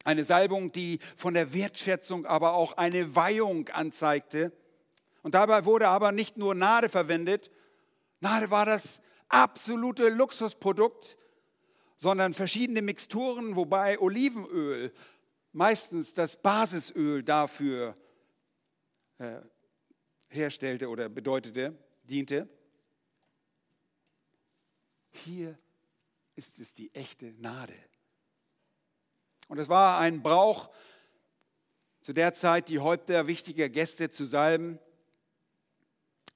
[0.07, 4.53] Eine Salbung, die von der Wertschätzung aber auch eine Weihung anzeigte.
[5.23, 7.51] Und dabei wurde aber nicht nur Nade verwendet.
[8.21, 11.19] Nade war das absolute Luxusprodukt,
[11.97, 14.92] sondern verschiedene Mixturen, wobei Olivenöl
[15.51, 17.97] meistens das Basisöl dafür
[19.19, 19.40] äh,
[20.29, 22.49] herstellte oder bedeutete, diente.
[25.11, 25.59] Hier
[26.37, 27.75] ist es die echte Gnade.
[29.49, 30.71] Und es war ein Brauch,
[32.01, 34.79] zu der Zeit die Häupter wichtiger Gäste zu salben.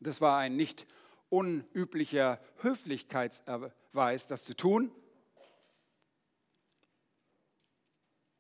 [0.01, 0.87] Das war ein nicht
[1.29, 4.93] unüblicher Höflichkeitserweis, das zu tun.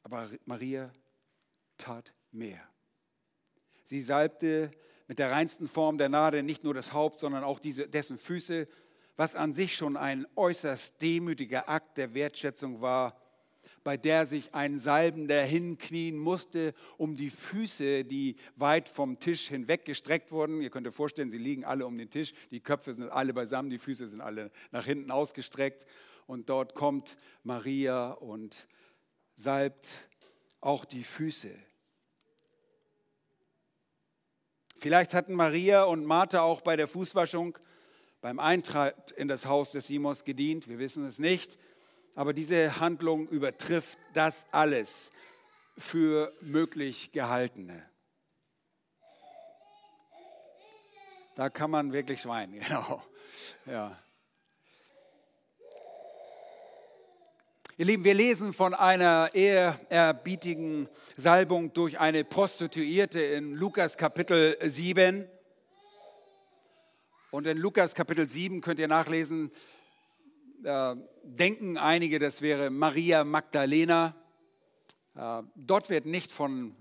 [0.02, 0.92] Aber Maria
[1.76, 2.60] tat mehr.
[3.84, 4.70] Sie salbte
[5.06, 8.68] mit der reinsten Form der Nadel nicht nur das Haupt, sondern auch diese, dessen Füße,
[9.16, 13.19] was an sich schon ein äußerst demütiger Akt der Wertschätzung war,
[13.82, 19.84] bei der sich ein Salbender hinknien musste, um die Füße, die weit vom Tisch hinweg
[19.84, 20.60] gestreckt wurden.
[20.60, 23.70] Ihr könnt euch vorstellen, sie liegen alle um den Tisch, die Köpfe sind alle beisammen,
[23.70, 25.86] die Füße sind alle nach hinten ausgestreckt.
[26.26, 28.68] Und dort kommt Maria und
[29.34, 30.08] salbt
[30.60, 31.50] auch die Füße.
[34.76, 37.58] Vielleicht hatten Maria und Martha auch bei der Fußwaschung
[38.20, 40.68] beim Eintritt in das Haus des Simons gedient.
[40.68, 41.58] Wir wissen es nicht.
[42.14, 45.10] Aber diese Handlung übertrifft das alles
[45.78, 47.88] für möglich gehaltene.
[51.36, 53.02] Da kann man wirklich schweinen, genau.
[53.64, 53.98] Ja.
[57.78, 65.26] Ihr Lieben, wir lesen von einer ehrerbietigen Salbung durch eine Prostituierte in Lukas Kapitel 7.
[67.30, 69.50] Und in Lukas Kapitel 7 könnt ihr nachlesen,
[70.64, 74.14] äh, denken einige, das wäre Maria Magdalena.
[75.14, 76.74] Äh, dort wird nicht von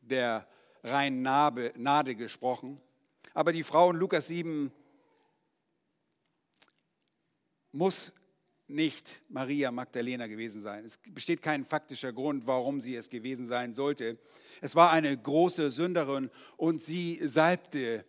[0.00, 0.46] der
[0.82, 2.80] reinen Nade gesprochen.
[3.32, 4.70] Aber die Frau in Lukas 7
[7.72, 8.12] muss
[8.66, 10.84] nicht Maria Magdalena gewesen sein.
[10.84, 14.18] Es besteht kein faktischer Grund, warum sie es gewesen sein sollte.
[14.60, 18.04] Es war eine große Sünderin und sie salbte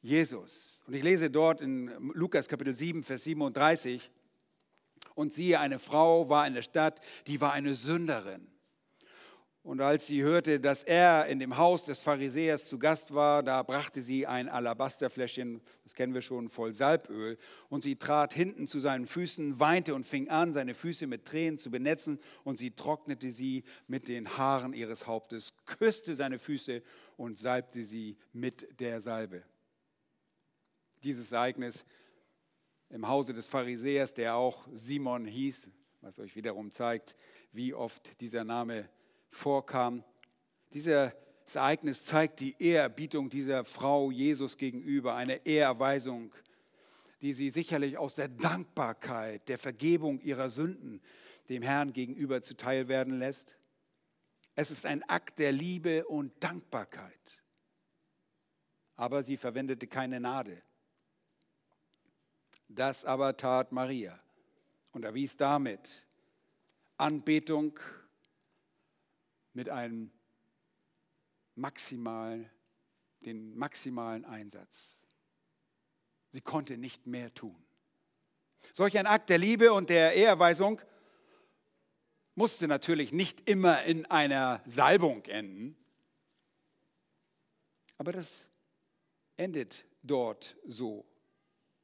[0.00, 0.82] Jesus.
[0.86, 4.10] Und ich lese dort in Lukas Kapitel 7, Vers 37,
[5.16, 8.46] und siehe, eine Frau war in der Stadt, die war eine Sünderin.
[9.66, 13.64] Und als sie hörte, dass er in dem Haus des Pharisäers zu Gast war, da
[13.64, 17.36] brachte sie ein Alabasterfläschchen, das kennen wir schon, voll Salböl.
[17.68, 21.58] Und sie trat hinten zu seinen Füßen, weinte und fing an, seine Füße mit Tränen
[21.58, 22.20] zu benetzen.
[22.44, 26.80] Und sie trocknete sie mit den Haaren ihres Hauptes, küsste seine Füße
[27.16, 29.42] und salbte sie mit der Salbe.
[31.02, 31.84] Dieses Ereignis
[32.90, 35.70] im Hause des Pharisäers, der auch Simon hieß,
[36.00, 37.14] was euch wiederum zeigt,
[37.52, 38.88] wie oft dieser Name
[39.28, 40.04] vorkam.
[40.72, 41.12] Dieses
[41.54, 46.32] Ereignis zeigt die Ehrerbietung dieser Frau Jesus gegenüber, eine Ehrerweisung,
[47.22, 51.00] die sie sicherlich aus der Dankbarkeit, der Vergebung ihrer Sünden
[51.48, 53.56] dem Herrn gegenüber zuteil werden lässt.
[54.54, 57.42] Es ist ein Akt der Liebe und Dankbarkeit.
[58.96, 60.62] Aber sie verwendete keine Gnade.
[62.68, 64.18] Das aber tat Maria
[64.92, 66.04] und erwies damit
[66.96, 67.78] Anbetung
[69.52, 70.10] mit einem
[71.54, 72.50] maximalen,
[73.20, 75.02] den maximalen Einsatz.
[76.30, 77.56] Sie konnte nicht mehr tun.
[78.72, 80.80] Solch ein Akt der Liebe und der Ehrweisung
[82.34, 85.76] musste natürlich nicht immer in einer Salbung enden,
[87.96, 88.44] aber das
[89.38, 91.06] endet dort so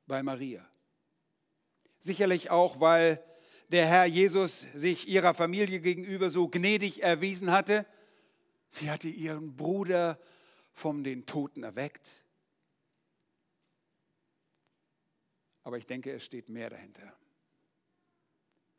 [0.06, 0.68] bei Maria.
[2.02, 3.22] Sicherlich auch, weil
[3.68, 7.86] der Herr Jesus sich ihrer Familie gegenüber so gnädig erwiesen hatte.
[8.70, 10.18] Sie hatte ihren Bruder
[10.72, 12.04] von den Toten erweckt.
[15.62, 17.14] Aber ich denke, es steht mehr dahinter.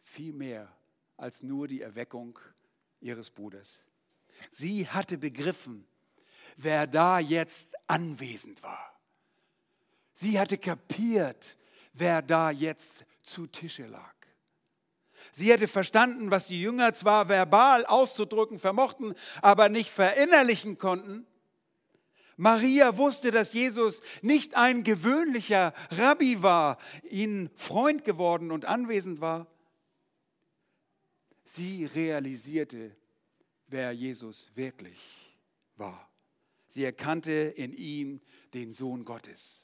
[0.03, 0.75] Viel mehr
[1.15, 2.38] als nur die Erweckung
[2.99, 3.81] ihres Bruders.
[4.51, 5.88] Sie hatte begriffen,
[6.57, 8.99] wer da jetzt anwesend war.
[10.13, 11.55] Sie hatte kapiert,
[11.93, 14.13] wer da jetzt zu Tische lag.
[15.31, 21.25] Sie hätte verstanden, was die Jünger zwar verbal auszudrücken vermochten, aber nicht verinnerlichen konnten.
[22.36, 26.77] Maria wusste, dass Jesus nicht ein gewöhnlicher Rabbi war,
[27.09, 29.47] ihnen Freund geworden und anwesend war.
[31.45, 32.95] Sie realisierte,
[33.67, 34.99] wer Jesus wirklich
[35.75, 36.09] war.
[36.67, 38.19] Sie erkannte in ihm
[38.53, 39.62] den Sohn Gottes.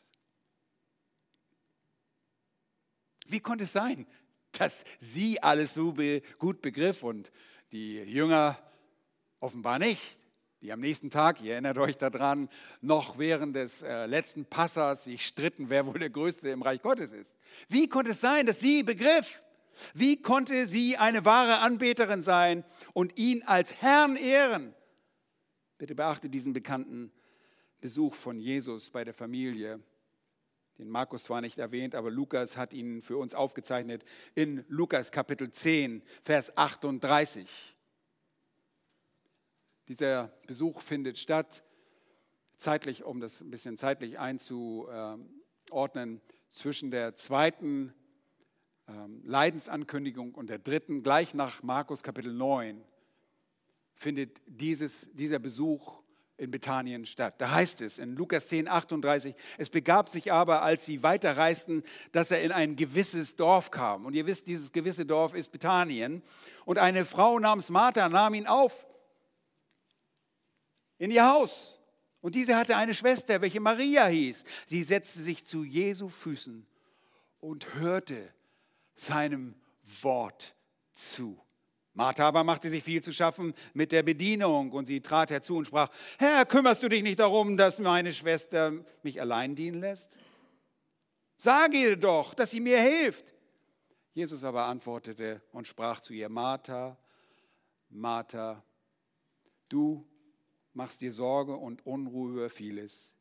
[3.29, 4.05] Wie konnte es sein,
[4.53, 5.95] dass sie alles so
[6.37, 7.31] gut begriff und
[7.71, 8.57] die Jünger
[9.39, 10.17] offenbar nicht.
[10.61, 12.49] Die am nächsten Tag, ihr erinnert euch daran,
[12.81, 17.13] noch während des äh, letzten Passers sich stritten, wer wohl der Größte im Reich Gottes
[17.13, 17.33] ist.
[17.69, 19.41] Wie konnte es sein, dass sie begriff?
[19.93, 24.73] Wie konnte sie eine wahre Anbeterin sein und ihn als Herrn ehren?
[25.77, 27.13] Bitte beachte diesen bekannten
[27.79, 29.79] Besuch von Jesus bei der Familie
[30.79, 35.51] den Markus zwar nicht erwähnt, aber Lukas hat ihn für uns aufgezeichnet in Lukas Kapitel
[35.51, 37.47] 10, Vers 38.
[39.89, 41.65] Dieser Besuch findet statt,
[42.55, 46.21] zeitlich, um das ein bisschen zeitlich einzuordnen,
[46.53, 47.93] zwischen der zweiten
[48.87, 52.81] ähm, Leidensankündigung und der dritten, gleich nach Markus Kapitel 9.
[53.95, 56.01] findet dieses, dieser Besuch
[56.39, 57.35] in Bethanien statt.
[57.39, 62.31] Da heißt es in Lukas 10, 38, es begab sich aber, als sie weiterreisten, dass
[62.31, 64.05] er in ein gewisses Dorf kam.
[64.05, 66.23] Und ihr wisst, dieses gewisse Dorf ist Bethanien.
[66.65, 68.87] Und eine Frau namens Martha nahm ihn auf
[70.97, 71.79] in ihr Haus.
[72.21, 74.43] Und diese hatte eine Schwester, welche Maria hieß.
[74.67, 76.65] Sie setzte sich zu Jesu Füßen
[77.39, 78.33] und hörte
[78.95, 79.55] seinem
[80.01, 80.55] Wort
[80.93, 81.39] zu.
[81.99, 85.65] Martha aber machte sich viel zu schaffen mit der Bedienung und sie trat herzu und
[85.65, 88.71] sprach, Herr, kümmerst du dich nicht darum, dass meine Schwester
[89.03, 90.15] mich allein dienen lässt?
[91.35, 93.33] Sage ihr doch, dass sie mir hilft.
[94.13, 96.97] Jesus aber antwortete und sprach zu ihr, Martha,
[97.89, 98.63] Martha,
[99.67, 100.07] du
[100.71, 103.13] machst dir Sorge und Unruhe über vieles.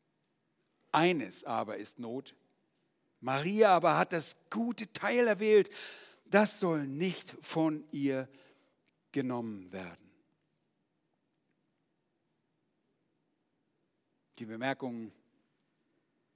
[0.93, 2.33] Eines aber ist Not.
[3.19, 5.69] Maria aber hat das gute Teil erwählt,
[6.23, 8.29] das soll nicht von ihr
[9.11, 10.09] genommen werden.
[14.37, 15.11] Die Bemerkungen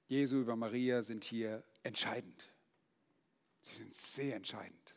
[0.08, 2.52] Jesu über Maria sind hier entscheidend.
[3.62, 4.96] Sie sind sehr entscheidend.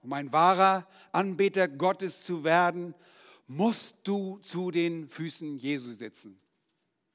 [0.00, 2.94] Um ein wahrer Anbeter Gottes zu werden,
[3.46, 6.40] musst du zu den Füßen Jesu sitzen.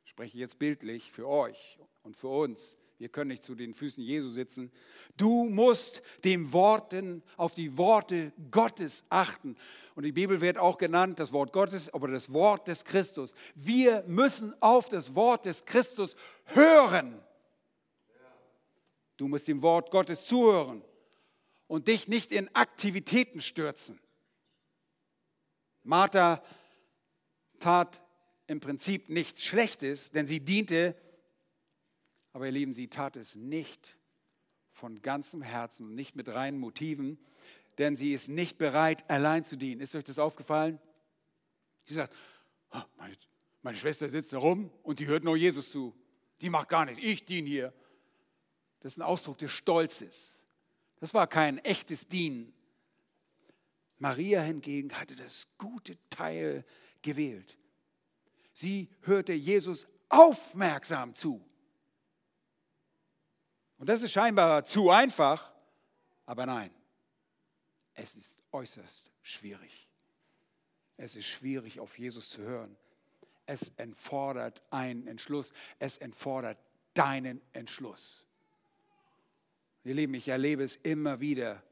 [0.05, 2.77] Ich spreche jetzt bildlich für euch und für uns.
[3.02, 4.72] Wir können nicht zu den Füßen Jesu sitzen.
[5.18, 9.56] Du musst dem Worten, auf die Worte Gottes achten.
[9.95, 13.34] Und die Bibel wird auch genannt, das Wort Gottes, aber das Wort des Christus.
[13.56, 17.20] Wir müssen auf das Wort des Christus hören.
[19.18, 20.84] Du musst dem Wort Gottes zuhören
[21.66, 23.99] und dich nicht in Aktivitäten stürzen.
[25.82, 26.43] Martha
[27.58, 27.99] tat
[28.45, 30.95] im Prinzip nichts Schlechtes, denn sie diente
[32.34, 33.97] aber ihr Lieben, sie tat es nicht
[34.71, 37.19] von ganzem Herzen und nicht mit reinen Motiven,
[37.77, 39.82] denn sie ist nicht bereit, allein zu dienen.
[39.82, 40.79] Ist euch das aufgefallen?
[41.84, 42.13] Sie sagt,
[42.71, 43.15] oh, meine,
[43.61, 45.95] meine Schwester sitzt da rum und die hört nur Jesus zu.
[46.41, 47.03] Die macht gar nichts.
[47.03, 47.73] Ich diene hier.
[48.79, 50.45] Das ist ein Ausdruck des Stolzes.
[50.99, 52.53] Das war kein echtes Dienen.
[53.97, 56.65] Maria hingegen hatte das gute Teil
[57.03, 57.57] gewählt.
[58.53, 61.45] Sie hörte Jesus aufmerksam zu.
[63.82, 65.51] Und das ist scheinbar zu einfach,
[66.27, 66.69] aber nein,
[67.95, 69.89] es ist äußerst schwierig.
[70.97, 72.77] Es ist schwierig, auf Jesus zu hören.
[73.47, 75.51] Es entfordert einen Entschluss.
[75.79, 76.59] Es entfordert
[76.93, 78.23] deinen Entschluss.
[79.84, 81.63] Ihr Lieben, ich erlebe es immer wieder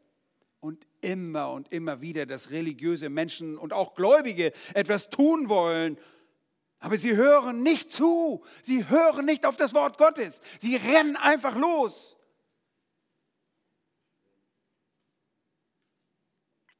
[0.62, 5.95] und immer und immer wieder, dass religiöse Menschen und auch Gläubige etwas tun wollen,
[6.80, 8.44] aber sie hören nicht zu.
[8.62, 10.42] Sie hören nicht auf das Wort Gottes.
[10.60, 12.16] Sie rennen einfach los.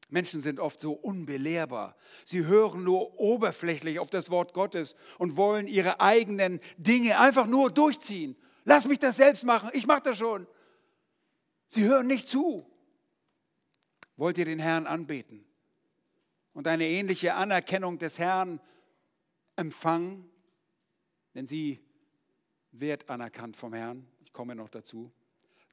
[0.08, 1.96] Menschen sind oft so unbelehrbar.
[2.24, 7.70] Sie hören nur oberflächlich auf das Wort Gottes und wollen ihre eigenen Dinge einfach nur
[7.70, 8.36] durchziehen.
[8.64, 10.46] Lass mich das selbst machen, ich mache das schon.
[11.66, 12.66] Sie hören nicht zu.
[14.16, 15.46] Wollt ihr den Herrn anbeten
[16.52, 18.60] und eine ähnliche Anerkennung des Herrn
[19.60, 20.28] empfangen,
[21.34, 21.78] denn sie
[22.72, 24.06] wird anerkannt vom Herrn.
[24.24, 25.12] Ich komme noch dazu.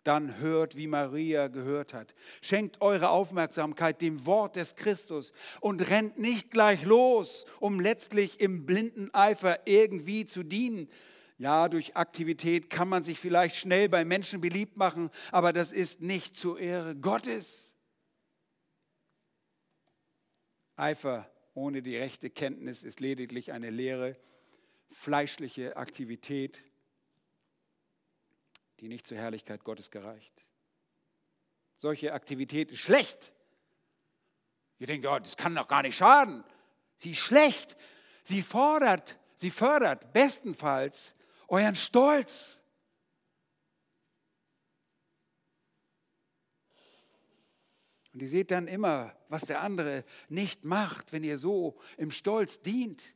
[0.03, 2.13] Dann hört, wie Maria gehört hat.
[2.41, 8.65] Schenkt eure Aufmerksamkeit dem Wort des Christus und rennt nicht gleich los, um letztlich im
[8.65, 10.89] blinden Eifer irgendwie zu dienen.
[11.37, 16.01] Ja, durch Aktivität kann man sich vielleicht schnell bei Menschen beliebt machen, aber das ist
[16.01, 17.75] nicht zur Ehre Gottes.
[20.75, 24.15] Eifer ohne die rechte Kenntnis ist lediglich eine leere,
[24.91, 26.61] fleischliche Aktivität,
[28.79, 30.45] die nicht zur Herrlichkeit Gottes gereicht.
[31.77, 33.33] Solche Aktivität ist schlecht.
[34.77, 36.43] Ihr denkt, oh, das kann doch gar nicht schaden.
[36.95, 37.75] Sie ist schlecht.
[38.23, 41.15] Sie fordert, sie fördert bestenfalls
[41.47, 42.61] euren Stolz.
[48.17, 52.63] Und ihr seht dann immer, was der andere nicht macht, wenn ihr so im Stolz
[52.63, 53.13] dient.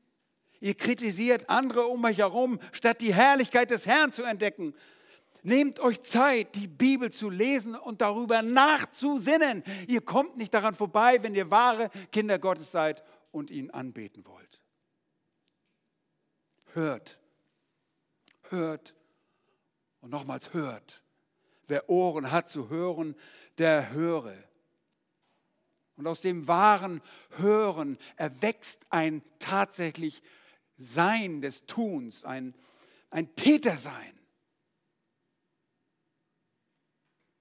[0.60, 4.76] Ihr kritisiert andere um euch herum, statt die Herrlichkeit des Herrn zu entdecken.
[5.42, 9.64] Nehmt euch Zeit, die Bibel zu lesen und darüber nachzusinnen.
[9.88, 14.62] Ihr kommt nicht daran vorbei, wenn ihr wahre Kinder Gottes seid und ihn anbeten wollt.
[16.74, 17.20] Hört,
[18.50, 18.94] hört
[20.02, 21.04] und nochmals hört.
[21.66, 23.16] Wer Ohren hat zu hören,
[23.58, 24.51] der höre.
[26.02, 27.00] Und aus dem wahren
[27.38, 30.24] Hören erwächst ein tatsächlich
[30.80, 32.56] Sein des Tuns, ein,
[33.12, 34.20] ein Tätersein.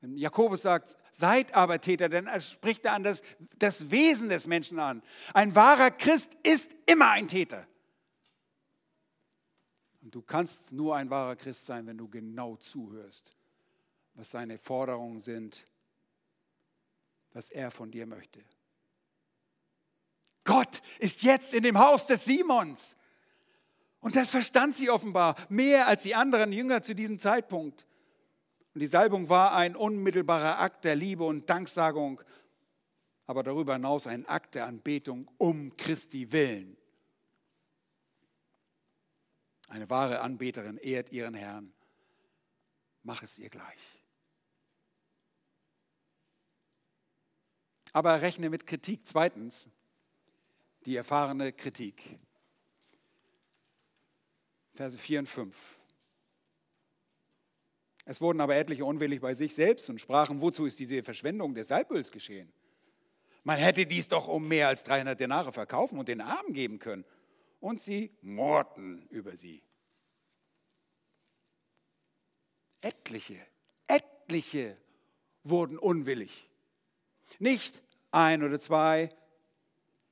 [0.02, 3.22] Wenn Jakobus sagt, seid aber Täter, dann spricht er an das,
[3.58, 5.02] das Wesen des Menschen an.
[5.32, 7.66] Ein wahrer Christ ist immer ein Täter.
[10.02, 13.34] Und du kannst nur ein wahrer Christ sein, wenn du genau zuhörst,
[14.12, 15.66] was seine Forderungen sind,
[17.32, 18.44] was er von dir möchte.
[20.44, 22.96] Gott ist jetzt in dem Haus des Simons.
[24.00, 27.86] Und das verstand sie offenbar mehr als die anderen Jünger zu diesem Zeitpunkt.
[28.74, 32.20] Und die Salbung war ein unmittelbarer Akt der Liebe und Danksagung,
[33.26, 36.76] aber darüber hinaus ein Akt der Anbetung um Christi willen.
[39.68, 41.72] Eine wahre Anbeterin ehrt ihren Herrn.
[43.02, 43.99] Mach es ihr gleich.
[47.92, 49.00] Aber rechne mit Kritik.
[49.04, 49.68] Zweitens,
[50.84, 52.18] die erfahrene Kritik.
[54.72, 55.78] Verse 4 und 5.
[58.04, 61.68] Es wurden aber etliche unwillig bei sich selbst und sprachen, wozu ist diese Verschwendung des
[61.68, 62.52] Salböls geschehen?
[63.44, 67.04] Man hätte dies doch um mehr als 300 Denare verkaufen und den Armen geben können.
[67.60, 69.62] Und sie mordten über sie.
[72.80, 73.38] Etliche,
[73.86, 74.76] etliche
[75.44, 76.49] wurden unwillig.
[77.38, 79.10] Nicht ein oder zwei,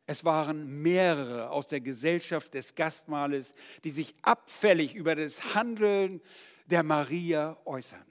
[0.07, 3.55] es waren mehrere aus der Gesellschaft des Gastmahles,
[3.85, 6.23] die sich abfällig über das Handeln
[6.65, 8.07] der Maria äußern.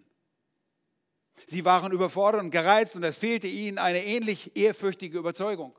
[1.47, 5.77] Sie waren überfordert und gereizt und es fehlte ihnen eine ähnlich ehrfürchtige Überzeugung.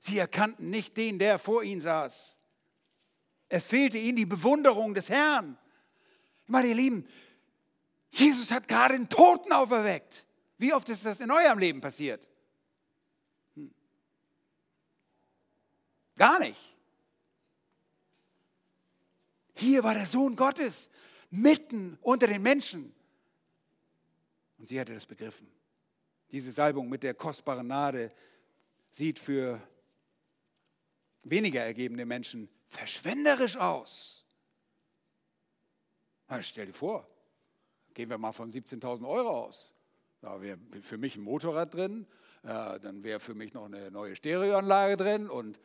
[0.00, 2.36] Sie erkannten nicht den, der vor ihnen saß.
[3.48, 5.56] Es fehlte ihnen die Bewunderung des Herrn.
[6.44, 7.06] Ich meine, ihr Lieben,
[8.08, 10.26] Jesus hat gerade den Toten auferweckt.
[10.58, 12.28] Wie oft ist das in eurem Leben passiert?
[16.22, 16.72] Gar nicht.
[19.54, 20.88] Hier war der Sohn Gottes
[21.32, 22.94] mitten unter den Menschen.
[24.56, 25.50] Und sie hatte das begriffen.
[26.30, 28.12] Diese Salbung mit der kostbaren Nade
[28.92, 29.60] sieht für
[31.24, 34.24] weniger ergebene Menschen verschwenderisch aus.
[36.28, 37.04] Na, stell dir vor,
[37.94, 39.74] gehen wir mal von 17.000 Euro aus.
[40.20, 42.06] Da wäre für mich ein Motorrad drin,
[42.44, 45.58] äh, dann wäre für mich noch eine neue Stereoanlage drin und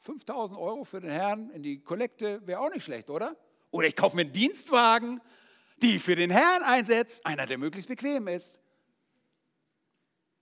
[0.00, 3.36] 5000 Euro für den Herrn in die Kollekte wäre auch nicht schlecht, oder?
[3.70, 5.20] Oder ich kaufe mir einen Dienstwagen,
[5.82, 8.58] die für den Herrn einsetze, einer, der möglichst bequem ist.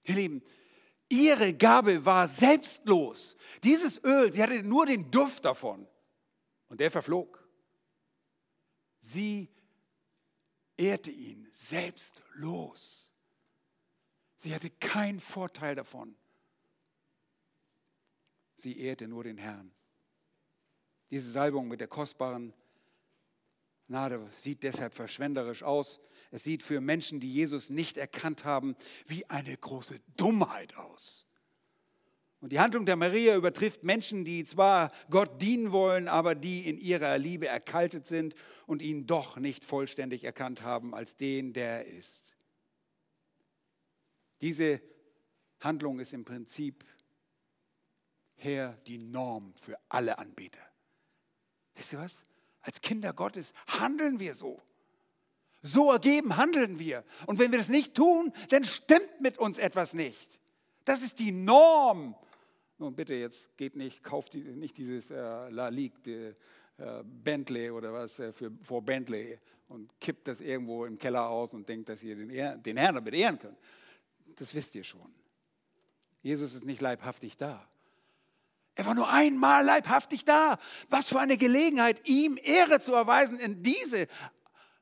[0.05, 0.43] Ihr Lieben,
[1.09, 3.37] ihre Gabe war selbstlos.
[3.63, 5.87] Dieses Öl, sie hatte nur den Duft davon
[6.69, 7.47] und der verflog.
[9.01, 9.51] Sie
[10.77, 13.13] ehrte ihn selbstlos.
[14.37, 16.17] Sie hatte keinen Vorteil davon.
[18.59, 19.71] Sie ehrte nur den Herrn.
[21.11, 22.53] Diese Salbung mit der kostbaren
[23.87, 26.01] Gnade sieht deshalb verschwenderisch aus.
[26.33, 31.25] Es sieht für Menschen, die Jesus nicht erkannt haben, wie eine große Dummheit aus.
[32.41, 36.79] Und die Handlung der Maria übertrifft Menschen, die zwar Gott dienen wollen, aber die in
[36.79, 38.35] ihrer Liebe erkaltet sind
[38.67, 42.37] und ihn doch nicht vollständig erkannt haben als den, der er ist.
[44.41, 44.83] Diese
[45.61, 46.85] Handlung ist im Prinzip
[48.39, 50.61] her die Norm für alle Anbeter.
[51.75, 52.25] Wisst ihr was?
[52.61, 54.61] Als Kinder Gottes handeln wir so.
[55.63, 57.05] So ergeben handeln wir.
[57.27, 60.41] Und wenn wir das nicht tun, dann stimmt mit uns etwas nicht.
[60.85, 62.15] Das ist die Norm.
[62.79, 66.35] Nun bitte, jetzt geht nicht, kauft nicht dieses äh, La Ligue, die,
[66.83, 71.53] äh, Bentley oder was äh, für, vor Bentley und kippt das irgendwo im Keller aus
[71.55, 73.59] und denkt, dass ihr den, den Herrn damit ehren könnt.
[74.37, 75.13] Das wisst ihr schon.
[76.23, 77.69] Jesus ist nicht leibhaftig da.
[78.79, 80.57] Er war nur einmal leibhaftig da.
[80.89, 84.07] Was für eine Gelegenheit, ihm Ehre zu erweisen in diese,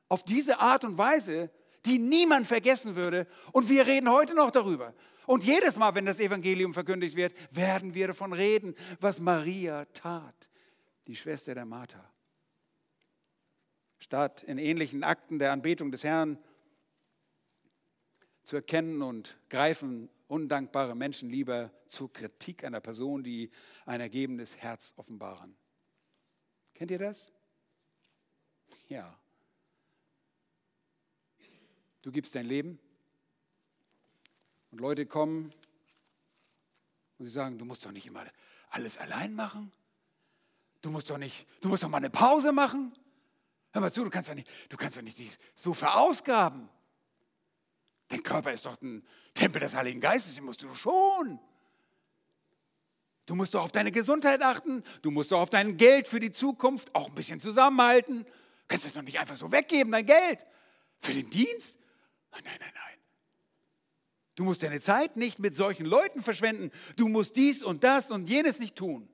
[0.07, 1.49] auf diese Art und Weise,
[1.83, 3.25] die niemand vergessen würde.
[3.53, 4.93] Und wir reden heute noch darüber.
[5.25, 10.47] Und jedes Mal, wenn das Evangelium verkündigt wird, werden wir davon reden, was Maria tat,
[11.07, 12.07] die Schwester der Martha.
[13.97, 16.37] Statt in ähnlichen Akten der Anbetung des Herrn
[18.43, 23.49] zu erkennen und greifen undankbare Menschen lieber zur Kritik einer Person, die
[23.85, 25.55] ein ergebenes Herz offenbaren.
[26.73, 27.31] Kennt ihr das?
[28.89, 29.17] Ja.
[32.01, 32.79] Du gibst dein Leben
[34.71, 35.53] und Leute kommen
[37.17, 38.25] und sie sagen, du musst doch nicht immer
[38.69, 39.71] alles allein machen.
[40.81, 42.93] Du musst doch nicht, du musst doch mal eine Pause machen.
[43.71, 46.69] Hör mal zu, du kannst doch nicht, du kannst doch nicht so verausgaben.
[48.09, 51.39] Dein Körper ist doch ein Tempel des Heiligen Geistes, den musst du schon.
[53.25, 56.31] Du musst doch auf deine Gesundheit achten, du musst doch auf dein Geld für die
[56.31, 58.23] Zukunft auch ein bisschen zusammenhalten.
[58.23, 58.31] Du
[58.69, 60.45] kannst das doch nicht einfach so weggeben, dein Geld.
[60.99, 61.77] Für den Dienst?
[62.31, 62.97] Nein, nein, nein.
[64.35, 66.71] Du musst deine Zeit nicht mit solchen Leuten verschwenden.
[66.95, 69.09] Du musst dies und das und jenes nicht tun.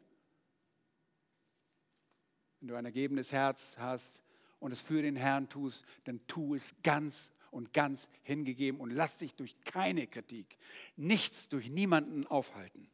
[2.60, 4.22] Wenn du ein ergebenes Herz hast
[4.60, 9.18] und es für den Herrn tust, dann tu es ganz und ganz hingegeben und lass
[9.18, 10.58] dich durch keine Kritik,
[10.96, 12.90] nichts durch niemanden aufhalten.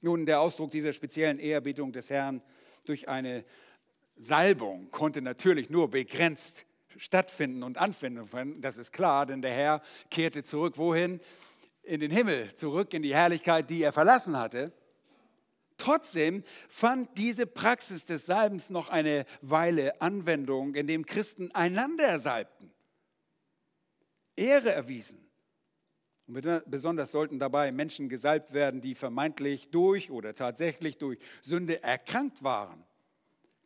[0.00, 2.42] Nun, der Ausdruck dieser speziellen Ehrerbietung des Herrn
[2.84, 3.44] durch eine
[4.16, 8.60] Salbung konnte natürlich nur begrenzt stattfinden und anfinden.
[8.60, 10.78] Das ist klar, denn der Herr kehrte zurück.
[10.78, 11.20] Wohin?
[11.82, 14.72] In den Himmel, zurück in die Herrlichkeit, die er verlassen hatte.
[15.76, 22.72] Trotzdem fand diese Praxis des Salbens noch eine Weile Anwendung, indem Christen einander salbten,
[24.36, 25.18] Ehre erwiesen.
[26.26, 32.42] Und besonders sollten dabei Menschen gesalbt werden, die vermeintlich durch oder tatsächlich durch Sünde erkrankt
[32.42, 32.84] waren.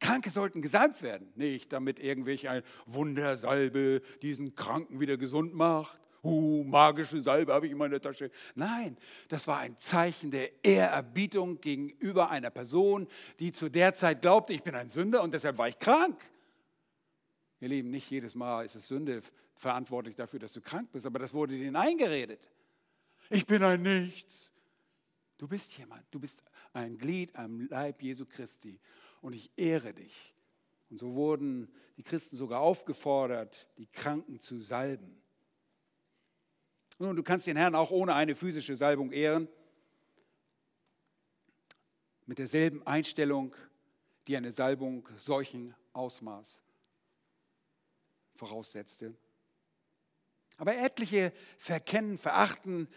[0.01, 5.99] Kranke sollten gesalbt werden, nicht damit irgendwelche Wundersalbe diesen Kranken wieder gesund macht.
[6.23, 8.31] Uh, magische Salbe habe ich in meiner Tasche.
[8.55, 8.97] Nein,
[9.29, 13.07] das war ein Zeichen der Ehrerbietung gegenüber einer Person,
[13.39, 16.21] die zu der Zeit glaubte, ich bin ein Sünder und deshalb war ich krank.
[17.61, 19.23] Ihr Lieben, nicht jedes Mal ist es Sünde
[19.57, 22.49] verantwortlich dafür, dass du krank bist, aber das wurde denen eingeredet.
[23.31, 24.53] Ich bin ein Nichts.
[25.37, 26.43] Du bist jemand, du bist
[26.73, 28.81] ein Glied am Leib Jesu Christi
[29.21, 30.35] und ich ehre dich.
[30.91, 35.21] Und so wurden die Christen sogar aufgefordert, die Kranken zu salben.
[36.99, 39.49] Nun, du kannst den Herrn auch ohne eine physische Salbung ehren,
[42.27, 43.55] mit derselben Einstellung,
[44.27, 46.63] die eine Salbung solchen Ausmaß
[48.35, 49.15] voraussetzte.
[50.59, 52.89] Aber etliche verkennen, verachten.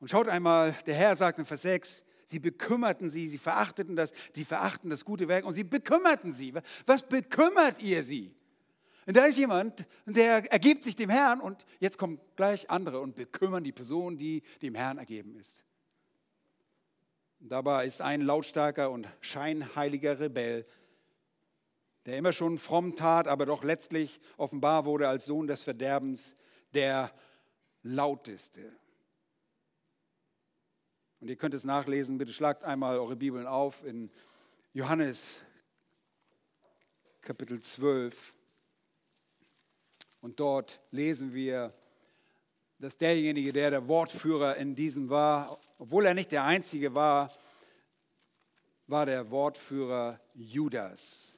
[0.00, 4.10] Und schaut einmal, der Herr sagt in Vers 6, Sie bekümmerten sie, sie verachteten das,
[4.34, 6.54] sie verachten das gute Werk und sie bekümmerten sie.
[6.86, 8.34] Was bekümmert ihr sie?
[9.06, 13.16] Und da ist jemand, der ergibt sich dem Herrn und jetzt kommen gleich andere und
[13.16, 15.62] bekümmern die Person, die dem Herrn ergeben ist.
[17.40, 20.64] Dabei ist ein lautstarker und scheinheiliger Rebell,
[22.06, 26.36] der immer schon fromm tat, aber doch letztlich offenbar wurde als Sohn des Verderbens,
[26.72, 27.12] der
[27.82, 28.72] lauteste.
[31.20, 34.10] Und ihr könnt es nachlesen, bitte schlagt einmal eure Bibeln auf in
[34.72, 35.40] Johannes
[37.20, 38.34] Kapitel 12.
[40.22, 41.74] Und dort lesen wir,
[42.78, 47.30] dass derjenige, der der Wortführer in diesem war, obwohl er nicht der Einzige war,
[48.86, 51.36] war der Wortführer Judas.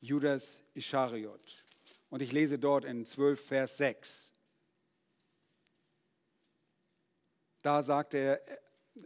[0.00, 1.64] Judas Ischariot.
[2.08, 4.32] Und ich lese dort in 12, Vers 6.
[7.62, 8.40] Da sagt er,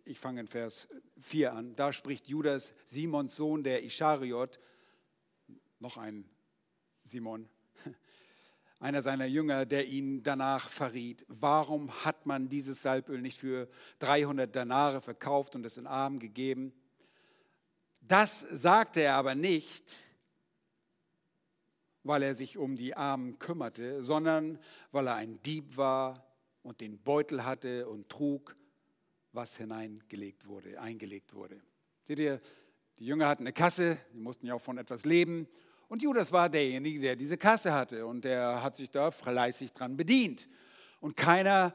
[0.04, 0.86] ich fange in Vers
[1.20, 4.60] 4 an, da spricht Judas, Simons Sohn der Ischariot,
[5.80, 6.28] noch ein
[7.02, 7.48] Simon,
[8.84, 11.24] einer seiner Jünger, der ihn danach verriet.
[11.28, 13.66] Warum hat man dieses Salböl nicht für
[14.00, 16.74] 300 Danare verkauft und es in Armen gegeben?
[18.02, 19.96] Das sagte er aber nicht,
[22.02, 24.58] weil er sich um die Armen kümmerte, sondern
[24.92, 26.22] weil er ein Dieb war
[26.62, 28.54] und den Beutel hatte und trug,
[29.32, 31.58] was hineingelegt wurde, eingelegt wurde.
[32.02, 32.38] Seht ihr,
[32.98, 35.48] die Jünger hatten eine Kasse, die mussten ja auch von etwas leben.
[35.94, 39.96] Und Judas war derjenige, der diese Kasse hatte und der hat sich da fleißig dran
[39.96, 40.48] bedient.
[40.98, 41.72] Und keiner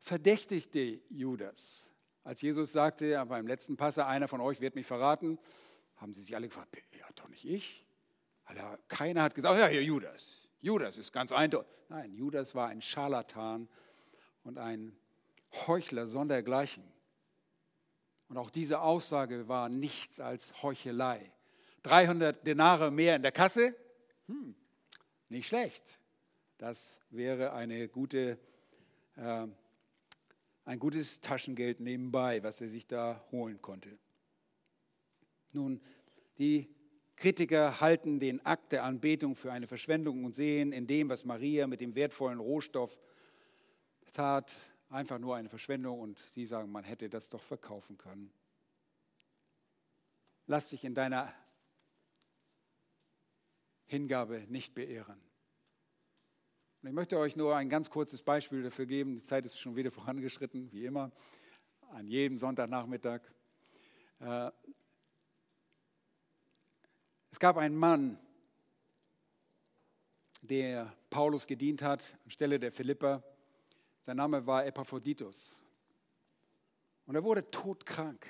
[0.00, 1.90] verdächtigte Judas.
[2.24, 5.38] Als Jesus sagte beim letzten Passer, einer von euch wird mich verraten,
[5.96, 7.84] haben sie sich alle gefragt, ja doch nicht ich.
[8.88, 10.48] Keiner hat gesagt, ja, ja, Judas.
[10.62, 11.70] Judas ist ganz eindeutig.
[11.90, 13.68] Nein, Judas war ein Scharlatan
[14.44, 14.96] und ein
[15.66, 16.84] Heuchler sondergleichen.
[18.28, 21.34] Und auch diese Aussage war nichts als Heuchelei.
[21.88, 23.74] 300 Denare mehr in der Kasse?
[24.26, 24.54] Hm,
[25.30, 25.98] nicht schlecht.
[26.58, 28.38] Das wäre eine gute,
[29.16, 29.46] äh,
[30.64, 33.96] ein gutes Taschengeld nebenbei, was er sich da holen konnte.
[35.52, 35.80] Nun,
[36.38, 36.68] die
[37.16, 41.66] Kritiker halten den Akt der Anbetung für eine Verschwendung und sehen in dem, was Maria
[41.66, 42.98] mit dem wertvollen Rohstoff
[44.12, 44.54] tat,
[44.90, 48.30] einfach nur eine Verschwendung und sie sagen, man hätte das doch verkaufen können.
[50.46, 51.32] Lass dich in deiner
[53.88, 55.18] Hingabe nicht beehren.
[56.82, 59.14] Und ich möchte euch nur ein ganz kurzes Beispiel dafür geben.
[59.14, 61.10] Die Zeit ist schon wieder vorangeschritten, wie immer,
[61.90, 63.22] an jedem Sonntagnachmittag.
[64.20, 64.50] Äh,
[67.30, 68.18] es gab einen Mann,
[70.42, 73.22] der Paulus gedient hat, anstelle der Philipper.
[74.02, 75.62] Sein Name war Epaphroditus.
[77.06, 78.26] Und er wurde todkrank.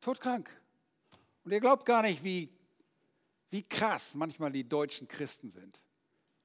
[0.00, 0.50] Todkrank.
[1.44, 2.57] Und ihr glaubt gar nicht, wie,
[3.50, 5.82] wie krass manchmal die deutschen Christen sind.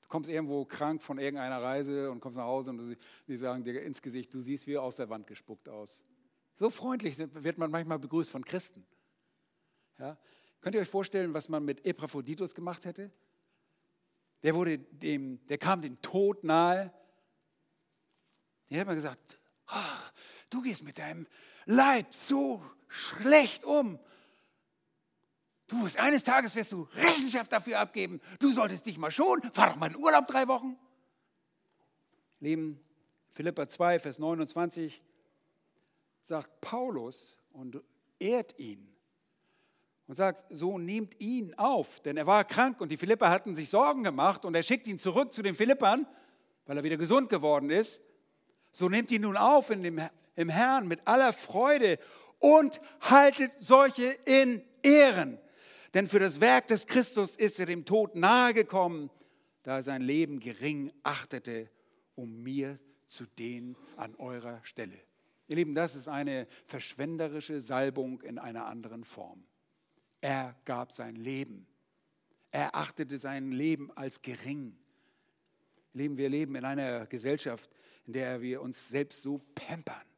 [0.01, 2.97] Du kommst irgendwo krank von irgendeiner Reise und kommst nach Hause und
[3.27, 6.05] die sagen dir ins Gesicht, du siehst wie aus der Wand gespuckt aus.
[6.55, 8.85] So freundlich wird man manchmal begrüßt von Christen.
[9.97, 10.17] Ja?
[10.61, 13.11] Könnt ihr euch vorstellen, was man mit Epaphroditus gemacht hätte?
[14.43, 16.93] Der, wurde dem, der kam dem Tod nahe.
[18.69, 20.13] Den hat man gesagt, ach,
[20.49, 21.27] du gehst mit deinem
[21.65, 23.99] Leib so schlecht um.
[25.73, 28.21] Du wirst eines Tages wirst du Rechenschaft dafür abgeben.
[28.37, 30.77] Du solltest dich mal schon, fahr doch mal in Urlaub drei Wochen.
[32.39, 32.79] Lieben
[33.31, 35.01] Philippa 2, Vers 29
[36.21, 37.81] sagt Paulus und
[38.19, 38.87] ehrt ihn
[40.05, 43.69] und sagt, so nehmt ihn auf, denn er war krank und die Philipper hatten sich
[43.69, 46.05] Sorgen gemacht und er schickt ihn zurück zu den Philippern,
[46.67, 47.99] weil er wieder gesund geworden ist.
[48.71, 49.99] So nehmt ihn nun auf in dem,
[50.35, 51.97] im Herrn mit aller Freude
[52.37, 55.39] und haltet solche in Ehren.
[55.93, 59.09] Denn für das Werk des Christus ist er dem Tod nahegekommen,
[59.61, 61.69] da er sein Leben gering achtete,
[62.15, 64.99] um mir zu dienen an eurer Stelle.
[65.47, 69.43] Ihr Lieben, das ist eine verschwenderische Salbung in einer anderen Form.
[70.21, 71.67] Er gab sein Leben.
[72.51, 74.77] Er achtete sein Leben als gering.
[75.93, 77.69] Leben, wir leben in einer Gesellschaft,
[78.05, 80.12] in der wir uns selbst so pampern.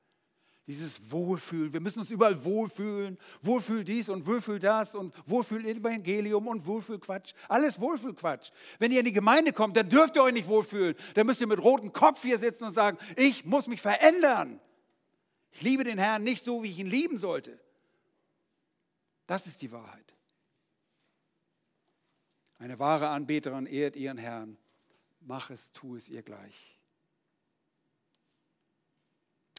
[0.67, 3.19] Dieses Wohlfühlen, wir müssen uns überall wohlfühlen.
[3.41, 7.33] Wohlfühl dies und Wohlfühl das und Wohlfühl Evangelium und Wohlfühlquatsch.
[7.47, 8.49] Alles Wohlfühlquatsch.
[8.79, 10.95] Wenn ihr in die Gemeinde kommt, dann dürft ihr euch nicht wohlfühlen.
[11.13, 14.59] Dann müsst ihr mit rotem Kopf hier sitzen und sagen, ich muss mich verändern.
[15.51, 17.59] Ich liebe den Herrn nicht so, wie ich ihn lieben sollte.
[19.27, 20.15] Das ist die Wahrheit.
[22.57, 24.57] Eine wahre Anbeterin ehrt ihren Herrn.
[25.19, 26.75] Mach es, tu es ihr gleich.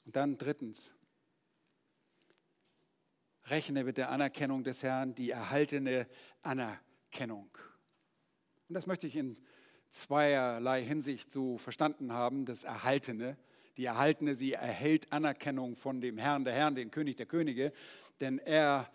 [0.05, 0.93] Und dann drittens,
[3.49, 6.07] rechne mit der Anerkennung des Herrn, die erhaltene
[6.43, 7.49] Anerkennung.
[8.69, 9.37] Und das möchte ich in
[9.91, 13.37] zweierlei Hinsicht so verstanden haben, das Erhaltene.
[13.77, 17.73] Die Erhaltene, sie erhält Anerkennung von dem Herrn der Herren, dem König der Könige,
[18.21, 18.91] denn er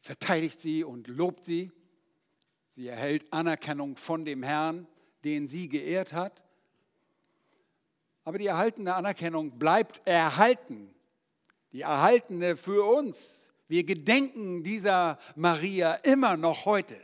[0.00, 1.70] verteidigt sie und lobt sie.
[2.70, 4.86] Sie erhält Anerkennung von dem Herrn,
[5.24, 6.42] den sie geehrt hat.
[8.24, 10.94] Aber die erhaltene Anerkennung bleibt erhalten.
[11.72, 13.52] Die erhaltene für uns.
[13.68, 16.98] Wir gedenken dieser Maria immer noch heute.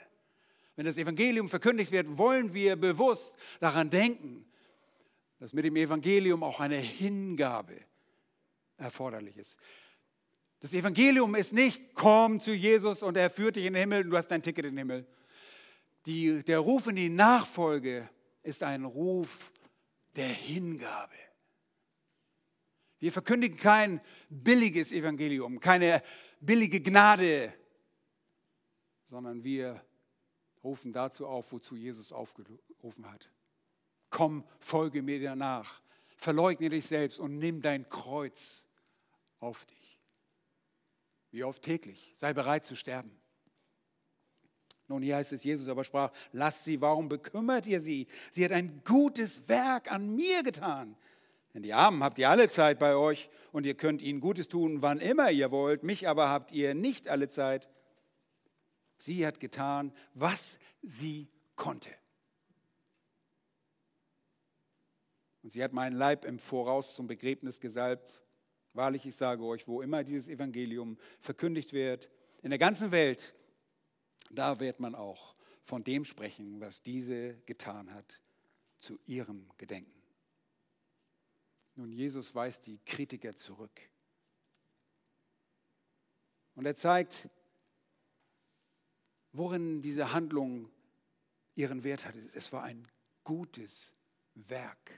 [0.76, 4.44] Wenn das Evangelium verkündigt wird, wollen wir bewusst daran denken,
[5.38, 7.80] dass mit dem Evangelium auch eine Hingabe
[8.76, 9.58] erforderlich ist.
[10.60, 14.10] Das Evangelium ist nicht, komm zu Jesus und er führt dich in den Himmel und
[14.10, 15.06] du hast dein Ticket in den Himmel.
[16.06, 18.08] Die, der Ruf in die Nachfolge
[18.42, 19.52] ist ein Ruf
[20.16, 21.14] der Hingabe.
[22.98, 26.02] Wir verkündigen kein billiges Evangelium, keine
[26.40, 27.52] billige Gnade,
[29.04, 29.84] sondern wir
[30.64, 33.30] rufen dazu auf, wozu Jesus aufgerufen hat.
[34.10, 35.80] Komm, folge mir danach,
[36.16, 38.66] verleugne dich selbst und nimm dein Kreuz
[39.38, 40.00] auf dich.
[41.30, 42.12] Wie oft täglich.
[42.16, 43.10] Sei bereit zu sterben.
[44.88, 48.06] Nun, hier heißt es, Jesus aber sprach, lasst sie, warum bekümmert ihr sie?
[48.32, 50.96] Sie hat ein gutes Werk an mir getan.
[51.58, 54.80] Denn die Armen habt ihr alle Zeit bei euch und ihr könnt ihnen Gutes tun,
[54.80, 55.82] wann immer ihr wollt.
[55.82, 57.68] Mich aber habt ihr nicht alle Zeit.
[58.98, 61.90] Sie hat getan, was sie konnte.
[65.42, 68.22] Und sie hat meinen Leib im Voraus zum Begräbnis gesalbt.
[68.72, 72.08] Wahrlich, ich sage euch, wo immer dieses Evangelium verkündigt wird,
[72.40, 73.34] in der ganzen Welt,
[74.30, 78.20] da wird man auch von dem sprechen, was diese getan hat,
[78.78, 79.97] zu ihrem Gedenken.
[81.78, 83.80] Nun, Jesus weist die Kritiker zurück.
[86.56, 87.28] Und er zeigt,
[89.30, 90.72] worin diese Handlung
[91.54, 92.18] ihren Wert hatte.
[92.34, 92.88] Es war ein
[93.22, 93.94] gutes
[94.34, 94.90] Werk.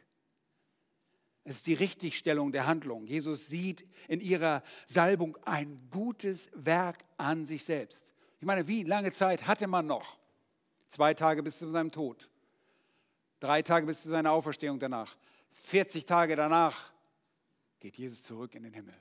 [1.45, 3.07] Es ist die Richtigstellung der Handlung.
[3.07, 8.15] Jesus sieht in ihrer Salbung ein gutes Werk an sich selbst.
[8.39, 10.19] Ich meine, wie lange Zeit hatte man noch?
[10.89, 12.31] Zwei Tage bis zu seinem Tod.
[13.39, 15.19] Drei Tage bis zu seiner Auferstehung danach.
[15.53, 16.93] 40 Tage danach
[17.79, 18.95] geht Jesus zurück in den Himmel.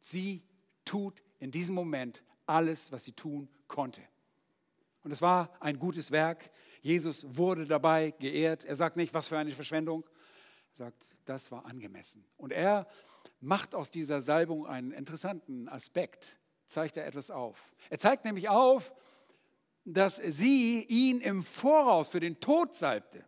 [0.00, 0.42] Sie
[0.84, 4.02] tut in diesem Moment alles, was sie tun konnte.
[5.02, 6.50] Und es war ein gutes Werk.
[6.82, 8.64] Jesus wurde dabei geehrt.
[8.64, 10.04] Er sagt nicht, was für eine Verschwendung.
[10.72, 12.24] Er sagt, das war angemessen.
[12.36, 12.86] Und er
[13.40, 17.72] macht aus dieser Salbung einen interessanten Aspekt, zeigt er etwas auf.
[17.88, 18.92] Er zeigt nämlich auf,
[19.84, 23.24] dass sie ihn im Voraus für den Tod salbte.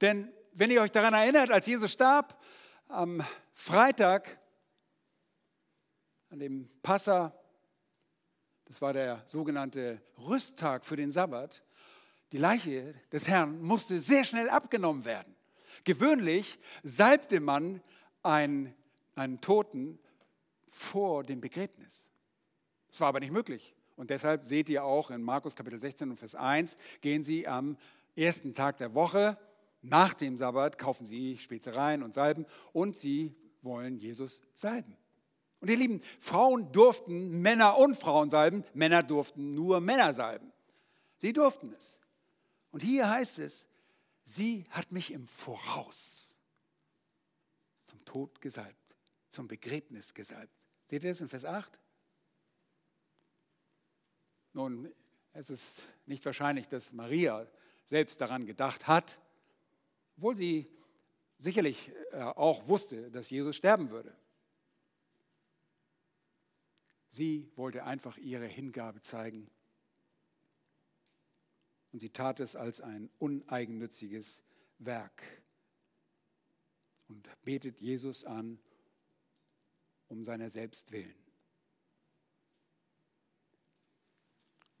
[0.00, 2.40] Denn wenn ihr euch daran erinnert, als Jesus starb,
[2.88, 3.22] am
[3.52, 4.38] Freitag,
[6.30, 7.32] an dem Passa,
[8.64, 11.62] das war der sogenannte Rüsttag für den Sabbat,
[12.32, 15.34] die Leiche des Herrn musste sehr schnell abgenommen werden.
[15.84, 17.80] Gewöhnlich salbte man
[18.22, 18.74] einen,
[19.14, 19.98] einen Toten
[20.68, 22.10] vor dem Begräbnis.
[22.88, 23.74] Das war aber nicht möglich.
[23.96, 27.76] Und deshalb seht ihr auch in Markus Kapitel 16 und Vers 1, gehen sie am
[28.14, 29.38] ersten Tag der Woche
[29.82, 34.96] nach dem Sabbat, kaufen sie Spezereien und Salben und sie wollen Jesus salben.
[35.60, 40.52] Und ihr Lieben, Frauen durften Männer und Frauen salben, Männer durften nur Männer salben.
[41.16, 41.98] Sie durften es.
[42.70, 43.66] Und hier heißt es,
[44.24, 46.36] sie hat mich im Voraus
[47.80, 48.96] zum Tod gesalbt,
[49.28, 50.52] zum Begräbnis gesalbt.
[50.86, 51.78] Seht ihr das in Vers 8?
[54.52, 54.92] Nun,
[55.32, 57.46] es ist nicht wahrscheinlich, dass Maria
[57.84, 59.18] selbst daran gedacht hat,
[60.18, 60.66] obwohl sie
[61.38, 64.12] sicherlich äh, auch wusste, dass Jesus sterben würde.
[67.06, 69.48] Sie wollte einfach ihre Hingabe zeigen.
[71.92, 74.42] Und sie tat es als ein uneigennütziges
[74.78, 75.22] Werk
[77.06, 78.58] und betet Jesus an
[80.08, 81.14] um seiner selbst willen.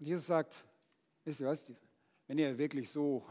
[0.00, 0.64] Und Jesus sagt,
[1.22, 1.64] wisst ihr was,
[2.26, 3.24] wenn ihr wirklich so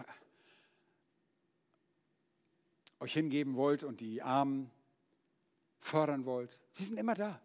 [3.00, 4.72] euch hingeben wollt und die Armen
[5.80, 7.42] fördern wollt, sie sind immer da.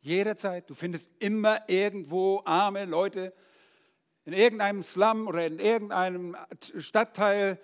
[0.00, 0.68] Jederzeit.
[0.68, 3.34] Du findest immer irgendwo arme Leute
[4.24, 6.36] in irgendeinem Slum oder in irgendeinem
[6.78, 7.60] Stadtteil,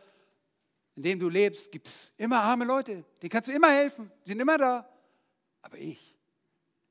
[0.97, 3.05] in dem du lebst, gibt es immer arme Leute.
[3.23, 4.11] Die kannst du immer helfen.
[4.25, 4.89] Die sind immer da.
[5.63, 6.17] Aber ich,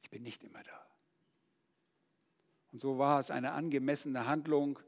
[0.01, 0.85] ich bin nicht immer da.
[2.71, 4.79] Und so war es eine angemessene Handlung.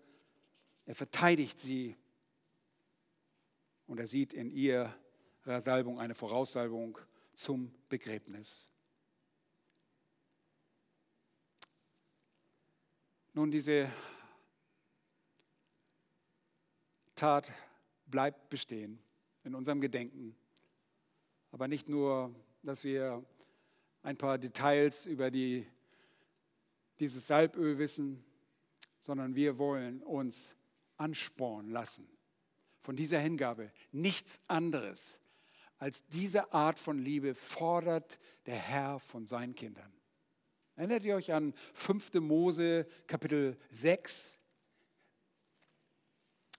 [0.86, 1.96] Er verteidigt sie
[3.88, 4.94] und er sieht in ihrer
[5.62, 6.98] Salbung eine Voraussalbung
[7.34, 8.70] zum Begräbnis.
[13.34, 13.90] Nun, diese
[17.16, 17.52] Tat
[18.06, 19.00] bleibt bestehen
[19.44, 20.36] in unserem Gedenken.
[21.52, 23.24] Aber nicht nur, dass wir
[24.04, 25.66] ein paar Details über die,
[27.00, 28.24] dieses Salböl wissen,
[29.00, 30.56] sondern wir wollen uns
[30.98, 32.08] anspornen lassen
[32.82, 33.72] von dieser Hingabe.
[33.92, 35.22] Nichts anderes
[35.78, 39.92] als diese Art von Liebe fordert der Herr von seinen Kindern.
[40.76, 42.14] Erinnert ihr euch an 5.
[42.16, 44.38] Mose Kapitel 6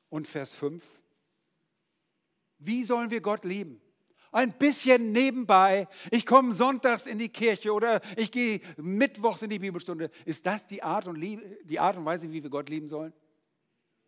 [0.08, 0.82] und Vers 5?
[2.58, 3.80] Wie sollen wir Gott lieben?
[4.30, 5.88] Ein bisschen nebenbei.
[6.10, 10.10] Ich komme sonntags in die Kirche oder ich gehe mittwochs in die Bibelstunde.
[10.24, 13.12] Ist das die Art und, Liebe, die Art und Weise, wie wir Gott lieben sollen?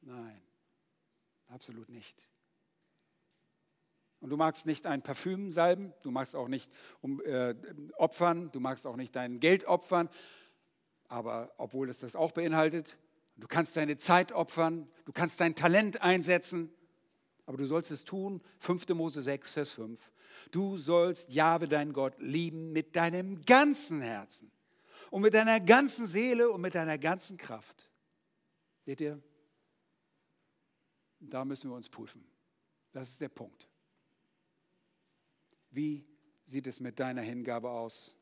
[0.02, 0.40] Nein,
[1.48, 2.29] absolut nicht.
[4.20, 7.54] Und du magst nicht ein Parfüm salben, du magst auch nicht um, äh,
[7.96, 10.10] opfern, du magst auch nicht dein Geld opfern,
[11.08, 12.98] aber obwohl es das auch beinhaltet,
[13.36, 16.70] du kannst deine Zeit opfern, du kannst dein Talent einsetzen,
[17.46, 18.90] aber du sollst es tun, 5.
[18.90, 20.12] Mose 6, Vers 5.
[20.50, 24.52] Du sollst Jahwe, dein Gott, lieben mit deinem ganzen Herzen
[25.10, 27.90] und mit deiner ganzen Seele und mit deiner ganzen Kraft.
[28.84, 29.20] Seht ihr?
[31.20, 32.24] Da müssen wir uns prüfen.
[32.92, 33.69] Das ist der Punkt.
[35.70, 36.04] Wie
[36.44, 38.14] sieht es mit deiner Hingabe aus?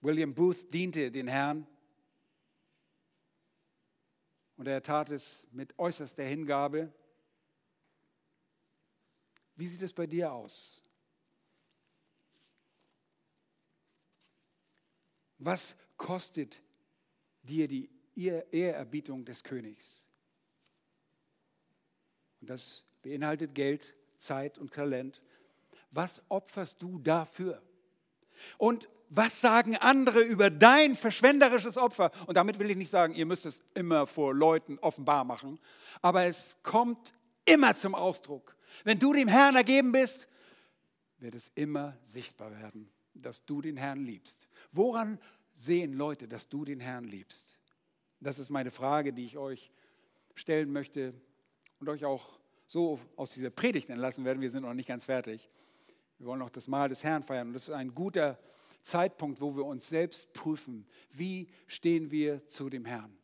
[0.00, 1.66] William Booth diente den Herrn
[4.56, 6.92] und er tat es mit äußerster Hingabe.
[9.56, 10.82] Wie sieht es bei dir aus?
[15.38, 16.62] Was kostet
[17.42, 20.06] dir die Ehrerbietung des Königs?
[22.40, 25.22] Und das beinhaltet Geld, Zeit und Talent.
[25.96, 27.62] Was opferst du dafür?
[28.58, 32.10] Und was sagen andere über dein verschwenderisches Opfer?
[32.26, 35.58] Und damit will ich nicht sagen, ihr müsst es immer vor Leuten offenbar machen,
[36.02, 37.14] aber es kommt
[37.46, 38.56] immer zum Ausdruck.
[38.84, 40.28] Wenn du dem Herrn ergeben bist,
[41.18, 44.48] wird es immer sichtbar werden, dass du den Herrn liebst.
[44.72, 45.18] Woran
[45.54, 47.58] sehen Leute, dass du den Herrn liebst?
[48.20, 49.72] Das ist meine Frage, die ich euch
[50.34, 51.14] stellen möchte
[51.80, 54.42] und euch auch so aus dieser Predigt entlassen werden.
[54.42, 55.48] Wir sind noch nicht ganz fertig.
[56.18, 57.48] Wir wollen noch das Mahl des Herrn feiern.
[57.48, 58.38] Und das ist ein guter
[58.80, 63.16] Zeitpunkt, wo wir uns selbst prüfen, wie stehen wir zu dem Herrn.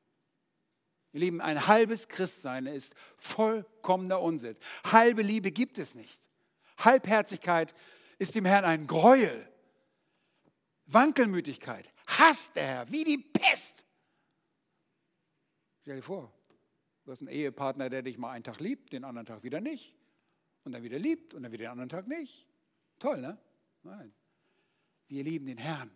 [1.12, 4.56] Ihr Lieben, ein halbes Christsein ist vollkommener Unsinn.
[4.84, 6.20] Halbe Liebe gibt es nicht.
[6.78, 7.74] Halbherzigkeit
[8.18, 9.48] ist dem Herrn ein Gräuel.
[10.86, 13.86] Wankelmütigkeit hasst er wie die Pest.
[15.82, 16.32] Stell dir vor,
[17.04, 19.96] du hast einen Ehepartner, der dich mal einen Tag liebt, den anderen Tag wieder nicht.
[20.64, 22.46] Und dann wieder liebt und dann wieder den anderen Tag nicht.
[23.02, 23.36] Toll, ne?
[23.82, 24.14] Nein.
[25.08, 25.90] Wir lieben den Herrn.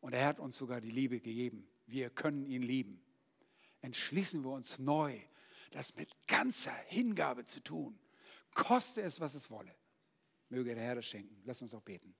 [0.00, 1.66] Und er hat uns sogar die Liebe gegeben.
[1.86, 3.02] wir können ihn lieben.
[3.80, 5.18] Entschließen wir uns neu,
[5.70, 7.98] das mit ganzer Hingabe zu tun.
[8.52, 9.74] Koste es, was es wolle.
[10.50, 11.40] Möge der Herr das schenken.
[11.46, 12.14] Lass uns doch beten.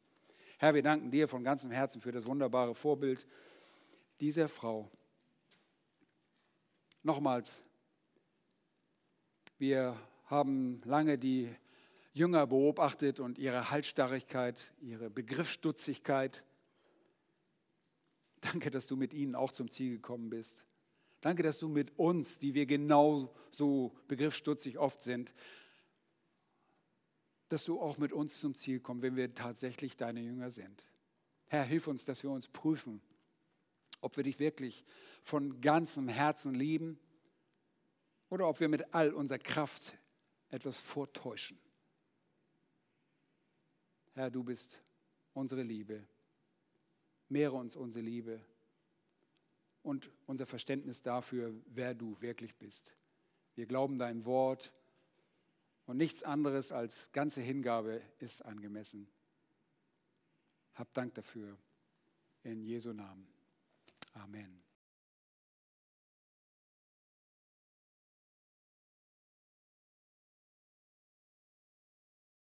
[0.57, 3.27] Herr, wir danken dir von ganzem Herzen für das wunderbare Vorbild
[4.21, 4.91] dieser Frau.
[7.03, 7.63] Nochmals,
[9.59, 11.55] wir haben lange die
[12.13, 16.45] Jünger beobachtet und ihre Halsstarrigkeit, ihre Begriffsstutzigkeit.
[18.41, 20.65] Danke, dass du mit ihnen auch zum Ziel gekommen bist.
[21.23, 25.33] Danke, dass du mit uns, die wir genauso begriffsstutzig oft sind,
[27.49, 30.85] dass du auch mit uns zum Ziel kommst, wenn wir tatsächlich deine Jünger sind.
[31.47, 33.01] Herr, hilf uns, dass wir uns prüfen,
[34.01, 34.85] ob wir dich wirklich
[35.23, 36.99] von ganzem Herzen lieben
[38.29, 39.97] oder ob wir mit all unserer Kraft
[40.49, 41.59] etwas vortäuschen.
[44.15, 44.79] Herr, du bist
[45.35, 46.05] unsere Liebe.
[47.29, 48.41] Mehre uns unsere Liebe
[49.83, 52.95] und unser Verständnis dafür, wer du wirklich bist.
[53.55, 54.73] Wir glauben dein Wort
[55.87, 59.09] und nichts anderes als ganze Hingabe ist angemessen.
[60.75, 61.57] Hab Dank dafür.
[62.45, 63.27] In Jesu Namen.
[64.15, 64.62] Amen.